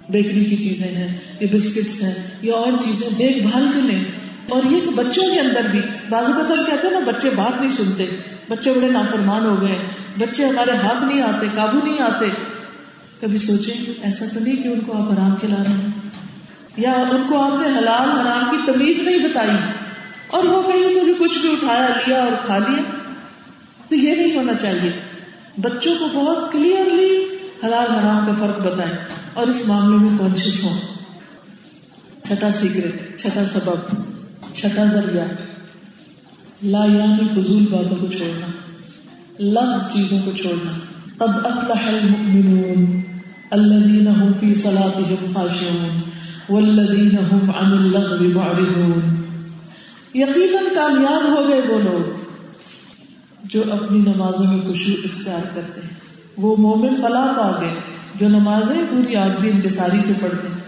[0.09, 4.03] بیکری کی چیزیں ہیں یا بسکٹس ہیں یا اور چیزیں دیکھ بھال کے لیں۔
[4.49, 8.05] اور یہ بچوں کے اندر بھی بازو بطل کہتے ہیں نا، بچے بات نہیں سنتے۔
[8.49, 9.75] بچے بڑے نافرمان ہو گئے۔
[10.19, 12.25] بچے ہمارے ہاتھ نہیں آتے، قابو نہیں آتے۔
[13.21, 13.73] کبھی سوچیں
[14.03, 15.87] ایسا تو نہیں کہ ان کو آپ آرام کھلا رہے ہیں۔
[16.77, 19.57] یا ان کو آپ نے حلال حرام کی تمیز نہیں بتائی۔
[20.27, 22.81] اور وہ کہیں سے بھی کچھ بھی اٹھایا، لیا اور کھا لیا۔
[23.89, 24.91] تو یہ نہیں ہونا چاہیے۔
[25.57, 27.25] بچوں کو بہت کلیئرلی
[27.63, 30.79] حلال حرام کا فرق بتائیں۔ اور اس معاملے میں کانشیس ہوں۔
[32.23, 33.95] چھٹا سیکرٹ چھٹا سبب،
[34.53, 35.25] چھٹا ذریعہ۔
[36.63, 38.47] لا یعنی فضول باتوں کو چھوڑنا۔
[39.39, 40.71] لغ چیزوں کو چھوڑنا۔
[41.17, 43.01] قد افلح المؤمنون۔
[43.51, 46.01] الذين هم في صلاتهم خاشعون۔
[46.49, 49.15] والذين هم عن اللغو معرضون۔
[50.13, 52.17] یقیناً کامیاب ہو گئے وہ لوگ
[53.43, 56.02] جو اپنی نمازوں میں خوشی اختیار کرتے ہیں۔
[56.37, 57.73] وہ مومن فلاح پا گئے،
[58.15, 60.61] جو نمازیں پوری آگزی انکساری سے پڑھتے ہیں۔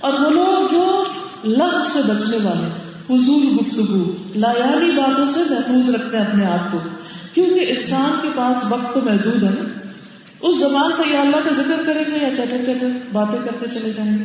[0.00, 1.04] اور وہ لوگ جو
[1.44, 2.68] لفظ سے بچنے والے
[3.06, 6.78] فضول گفتگو لایانی باتوں سے محفوظ رکھتے ہیں اپنے آپ کو۔
[7.34, 9.50] کیونکہ انسان کے پاس وقت تو محدود ہے
[10.40, 13.92] اس زبان سے یا اللہ کا ذکر کریں گے یا چٹر چٹر باتیں کرتے چلے
[13.92, 14.24] جائیں گے۔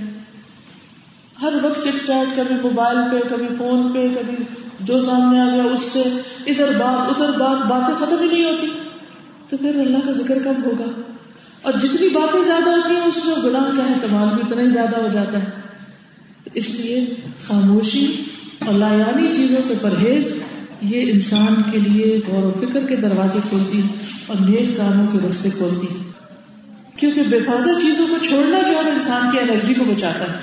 [1.41, 4.35] ہر وقت چٹ چارج کبھی موبائل پہ، کبھی فون پہ، کبھی
[4.79, 6.03] جو سامنے آ گیا، اس سے
[6.45, 8.67] ادھر بات ادھر بات، باتیں ختم ہی نہیں ہوتی۔
[9.51, 11.01] تو پھر اللہ کا ذکر کب ہوگا؟
[11.61, 15.01] اور جتنی باتیں زیادہ ہوتی ہیں، اس میں گناہ کا احتمال بھی اتنا ہی زیادہ
[15.01, 15.45] ہو جاتا ہے۔
[16.43, 17.15] تو اس لیے
[17.47, 18.23] خاموشی
[18.65, 20.33] اور لایانی چیزوں سے پرہیز،
[20.81, 23.81] یہ انسان کے لیے غور و فکر کے دروازے کھولتی
[24.27, 25.87] اور نیک کاموں کے رستے کھولتی
[26.95, 30.39] کیونکہ بے فائدہ چیزوں کو چھوڑنا جو ہے، انسان کی انرجی کو بچاتا ہے۔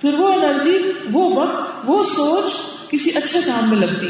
[0.00, 0.78] پھر وہ انرجی،
[1.12, 2.44] وہ وقت، وہ سوچ
[2.90, 4.06] کسی اچھے کام میں لگتی